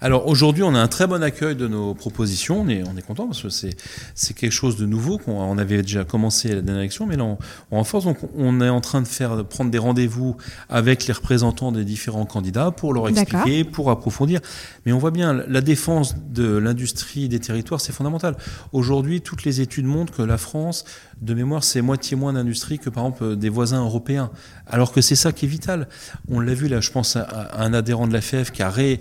Alors 0.00 0.26
aujourd'hui, 0.26 0.62
on 0.62 0.74
a 0.74 0.78
un 0.80 0.88
très 0.88 1.06
bon 1.06 1.22
accueil 1.22 1.56
de 1.56 1.68
nos 1.68 1.94
propositions. 1.94 2.62
On 2.62 2.68
est, 2.68 2.82
on 2.82 2.96
est 2.96 3.02
content 3.02 3.26
parce 3.26 3.42
que 3.42 3.48
c'est, 3.48 3.76
c'est 4.14 4.34
quelque 4.34 4.52
chose 4.52 4.76
de 4.76 4.86
nouveau 4.86 5.18
qu'on 5.18 5.40
on 5.40 5.58
avait 5.58 5.82
déjà 5.82 6.04
commencé 6.04 6.50
à 6.50 6.54
la 6.56 6.62
dernière 6.62 6.82
élection, 6.82 7.06
mais 7.06 7.16
là 7.16 7.24
on, 7.24 7.38
on 7.70 7.84
force. 7.84 8.04
Donc 8.04 8.18
on 8.36 8.60
est 8.60 8.68
en 8.68 8.80
train 8.80 9.02
de 9.02 9.06
faire 9.06 9.36
de 9.36 9.42
prendre 9.42 9.70
des 9.70 9.78
rendez-vous 9.78 10.36
avec 10.68 11.06
les 11.06 11.12
représentants 11.12 11.72
des 11.72 11.84
différents 11.84 12.26
candidats 12.26 12.70
pour 12.70 12.94
leur 12.94 13.08
expliquer, 13.08 13.64
pour 13.64 13.90
approfondir. 13.90 14.40
Mais 14.86 14.92
on 14.92 14.98
voit 14.98 15.10
bien 15.10 15.32
la 15.32 15.60
défense 15.60 16.16
de 16.16 16.56
l'industrie 16.56 17.28
des 17.28 17.40
territoires, 17.40 17.80
c'est 17.80 17.92
fondamental. 17.92 18.36
Aujourd'hui, 18.72 19.20
toutes 19.20 19.44
les 19.44 19.60
études 19.60 19.86
montrent 19.86 20.12
que 20.12 20.22
la 20.22 20.38
France, 20.38 20.84
de 21.20 21.34
mémoire, 21.34 21.64
c'est 21.64 21.82
moitié 21.82 22.16
moins 22.16 22.32
d'industrie 22.32 22.78
que 22.78 22.90
par 22.90 23.04
exemple 23.04 23.36
des 23.36 23.48
voisins 23.48 23.82
européens. 23.82 24.30
Alors 24.66 24.92
que 24.92 25.00
c'est 25.00 25.16
ça 25.16 25.32
qui 25.32 25.46
est 25.46 25.48
vital. 25.48 25.88
On 26.28 26.40
l'a 26.40 26.54
vu 26.54 26.68
là, 26.68 26.80
je 26.80 26.90
pense 26.90 27.16
à, 27.16 27.50
un 27.58 27.74
adhérent 27.74 28.06
de 28.06 28.12
la 28.12 28.20
FF 28.20 28.50
qui 28.52 28.62
a 28.62 28.70
ré, 28.70 29.00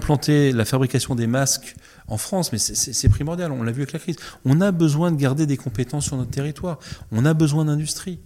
réimplanté 0.00 0.52
la 0.52 0.64
fabrication 0.64 1.14
des 1.14 1.26
masques 1.26 1.76
en 2.08 2.16
France, 2.16 2.52
mais 2.52 2.58
c'est 2.58 3.08
primordial, 3.08 3.52
on 3.52 3.62
l'a 3.62 3.72
vu 3.72 3.82
avec 3.82 3.92
la 3.92 3.98
crise. 3.98 4.16
On 4.44 4.60
a 4.60 4.72
besoin 4.72 5.12
de 5.12 5.16
garder 5.16 5.46
des 5.46 5.56
compétences 5.56 6.06
sur 6.06 6.16
notre 6.16 6.30
territoire, 6.30 6.78
on 7.12 7.24
a 7.24 7.34
besoin 7.34 7.66
d'industrie. 7.66 8.18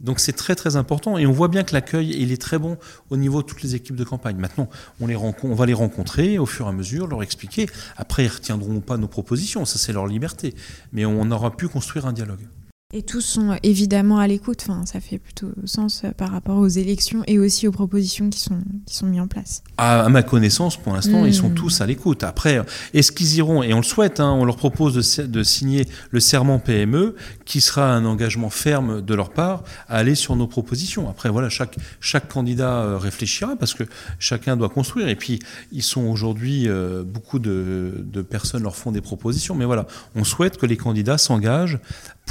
Donc 0.00 0.18
c'est 0.18 0.32
très 0.32 0.54
très 0.54 0.76
important 0.76 1.18
et 1.18 1.26
on 1.26 1.32
voit 1.32 1.48
bien 1.48 1.62
que 1.62 1.74
l'accueil 1.74 2.16
il 2.18 2.32
est 2.32 2.40
très 2.40 2.58
bon 2.58 2.78
au 3.10 3.18
niveau 3.18 3.42
de 3.42 3.46
toutes 3.46 3.62
les 3.62 3.74
équipes 3.74 3.96
de 3.96 4.04
campagne. 4.04 4.36
Maintenant, 4.36 4.70
on, 4.98 5.06
les 5.06 5.16
on 5.16 5.54
va 5.54 5.66
les 5.66 5.74
rencontrer 5.74 6.38
au 6.38 6.46
fur 6.46 6.64
et 6.64 6.68
à 6.70 6.72
mesure, 6.72 7.06
leur 7.06 7.22
expliquer. 7.22 7.66
Après, 7.98 8.24
ils 8.24 8.28
retiendront 8.28 8.80
pas 8.80 8.96
nos 8.96 9.08
propositions, 9.08 9.66
ça 9.66 9.78
c'est 9.78 9.92
leur 9.92 10.06
liberté. 10.06 10.54
Mais 10.92 11.04
on 11.04 11.30
aura 11.30 11.54
pu 11.54 11.68
construire 11.68 12.06
un 12.06 12.14
dialogue. 12.14 12.46
Et 12.92 13.02
tous 13.02 13.20
sont 13.20 13.56
évidemment 13.62 14.18
à 14.18 14.26
l'écoute, 14.26 14.66
enfin, 14.68 14.84
ça 14.84 14.98
fait 14.98 15.18
plutôt 15.18 15.52
sens 15.64 16.02
euh, 16.02 16.10
par 16.10 16.32
rapport 16.32 16.56
aux 16.56 16.66
élections 16.66 17.22
et 17.28 17.38
aussi 17.38 17.68
aux 17.68 17.70
propositions 17.70 18.28
qui 18.30 18.40
sont, 18.40 18.60
qui 18.84 18.96
sont 18.96 19.06
mises 19.06 19.20
en 19.20 19.28
place. 19.28 19.62
À, 19.78 20.08
ma 20.08 20.24
connaissance, 20.24 20.76
pour 20.76 20.94
l'instant, 20.94 21.24
ils 21.24 21.32
sont 21.32 21.50
hmm. 21.50 21.54
tous 21.54 21.80
à 21.80 21.86
l'écoute. 21.86 22.24
Après, 22.24 22.60
est-ce 22.92 23.12
qu'ils 23.12 23.36
iront, 23.36 23.62
et 23.62 23.72
on 23.74 23.76
le 23.76 23.84
souhaite, 23.84 24.18
hein, 24.18 24.32
on 24.32 24.44
leur 24.44 24.56
propose 24.56 24.94
de, 24.94 25.22
de, 25.22 25.42
signer 25.44 25.86
le 26.10 26.18
serment 26.18 26.58
PME, 26.58 27.14
qui 27.44 27.60
sera 27.60 27.92
un 27.92 28.04
engagement 28.04 28.50
ferme 28.50 29.02
de 29.02 29.14
leur 29.14 29.30
part 29.30 29.62
à 29.88 29.98
aller 29.98 30.16
sur 30.16 30.34
nos 30.34 30.48
propositions. 30.48 31.08
Après, 31.08 31.28
voilà, 31.28 31.48
chaque, 31.48 31.76
chaque 32.00 32.28
candidat 32.28 32.82
euh, 32.82 32.98
réfléchira 32.98 33.54
parce 33.54 33.72
que 33.72 33.84
chacun 34.18 34.56
doit 34.56 34.68
construire. 34.68 35.06
Et 35.06 35.16
puis, 35.16 35.38
ils 35.70 35.84
sont 35.84 36.06
aujourd'hui, 36.06 36.68
euh, 36.68 37.04
beaucoup 37.04 37.38
de, 37.38 38.04
de 38.04 38.22
personnes 38.22 38.64
leur 38.64 38.74
font 38.74 38.90
des 38.90 39.00
propositions. 39.00 39.54
Mais 39.54 39.64
voilà, 39.64 39.86
on 40.16 40.24
souhaite 40.24 40.56
que 40.56 40.66
les 40.66 40.76
candidats 40.76 41.18
s'engagent 41.18 41.78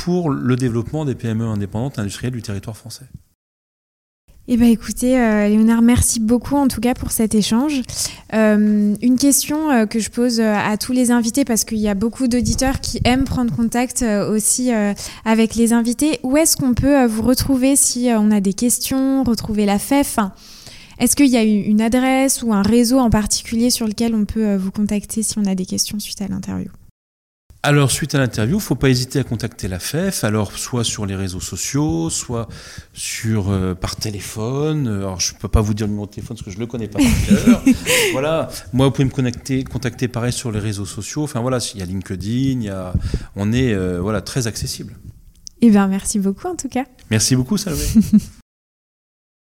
pour 0.03 0.29
le 0.29 0.55
développement 0.55 1.03
des 1.03 1.13
PME 1.13 1.45
indépendantes 1.45 1.99
industrielles 1.99 2.33
du 2.33 2.41
territoire 2.41 2.77
français. 2.77 3.05
Eh 4.47 4.57
bien 4.57 4.67
écoutez, 4.67 5.19
euh, 5.19 5.47
Léonard, 5.47 5.83
merci 5.83 6.19
beaucoup 6.19 6.55
en 6.55 6.67
tout 6.67 6.81
cas 6.81 6.95
pour 6.95 7.11
cet 7.11 7.35
échange. 7.35 7.81
Euh, 8.33 8.95
une 8.99 9.17
question 9.17 9.69
euh, 9.69 9.85
que 9.85 9.99
je 9.99 10.09
pose 10.09 10.39
à 10.39 10.75
tous 10.77 10.93
les 10.93 11.11
invités, 11.11 11.45
parce 11.45 11.65
qu'il 11.65 11.77
y 11.77 11.89
a 11.89 11.93
beaucoup 11.93 12.27
d'auditeurs 12.27 12.79
qui 12.79 12.99
aiment 13.03 13.25
prendre 13.25 13.55
contact 13.55 14.03
aussi 14.03 14.71
avec 15.25 15.55
les 15.55 15.73
invités. 15.73 16.19
Où 16.23 16.37
est-ce 16.37 16.55
qu'on 16.57 16.73
peut 16.73 17.05
vous 17.05 17.21
retrouver 17.21 17.75
si 17.75 18.09
on 18.17 18.31
a 18.31 18.39
des 18.39 18.53
questions, 18.53 19.23
retrouver 19.23 19.65
la 19.65 19.77
FEF 19.77 20.17
Est-ce 20.97 21.15
qu'il 21.15 21.27
y 21.27 21.37
a 21.37 21.43
une 21.43 21.81
adresse 21.81 22.41
ou 22.41 22.53
un 22.53 22.63
réseau 22.63 22.97
en 22.99 23.09
particulier 23.09 23.69
sur 23.69 23.85
lequel 23.85 24.15
on 24.15 24.25
peut 24.25 24.55
vous 24.55 24.71
contacter 24.71 25.21
si 25.21 25.37
on 25.37 25.45
a 25.45 25.53
des 25.53 25.65
questions 25.65 25.99
suite 25.99 26.21
à 26.21 26.27
l'interview? 26.27 26.69
Alors, 27.61 27.91
suite 27.91 28.15
à 28.15 28.19
l'interview, 28.19 28.55
il 28.55 28.59
ne 28.59 28.63
faut 28.63 28.75
pas 28.75 28.89
hésiter 28.89 29.19
à 29.19 29.23
contacter 29.25 29.67
la 29.67 29.79
FEF, 29.79 30.23
alors 30.23 30.57
soit 30.57 30.85
sur 30.85 31.05
les 31.05 31.15
réseaux 31.15 31.41
sociaux, 31.41 32.09
soit 32.09 32.47
sur, 32.93 33.49
euh, 33.49 33.75
par 33.75 33.97
téléphone. 33.97 34.87
Alors, 34.87 35.19
je 35.19 35.33
ne 35.33 35.39
peux 35.39 35.49
pas 35.49 35.59
vous 35.59 35.73
dire 35.73 35.85
le 35.85 35.91
numéro 35.91 36.05
de 36.05 36.11
téléphone 36.11 36.37
parce 36.37 36.45
que 36.45 36.51
je 36.51 36.55
ne 36.55 36.61
le 36.61 36.67
connais 36.67 36.87
pas 36.87 36.99
par 36.99 37.27
cœur. 37.27 37.63
voilà. 38.13 38.49
Moi, 38.71 38.85
vous 38.85 38.91
pouvez 38.93 39.05
me 39.05 39.11
connecter, 39.11 39.65
contacter 39.65 40.07
pareil 40.07 40.31
sur 40.31 40.53
les 40.53 40.59
réseaux 40.59 40.85
sociaux. 40.85 41.23
Enfin, 41.23 41.41
voilà, 41.41 41.57
il 41.73 41.79
y 41.81 41.83
a 41.83 41.85
LinkedIn, 41.85 42.61
il 42.61 42.63
y 42.63 42.69
a, 42.69 42.93
on 43.35 43.51
est 43.51 43.73
euh, 43.73 43.99
voilà, 43.99 44.21
très 44.21 44.47
accessible. 44.47 44.95
Eh 45.61 45.69
bien, 45.69 45.87
merci 45.87 46.17
beaucoup 46.17 46.47
en 46.47 46.55
tout 46.55 46.69
cas. 46.69 46.85
Merci 47.11 47.35
beaucoup, 47.35 47.57
Salvé. 47.57 47.83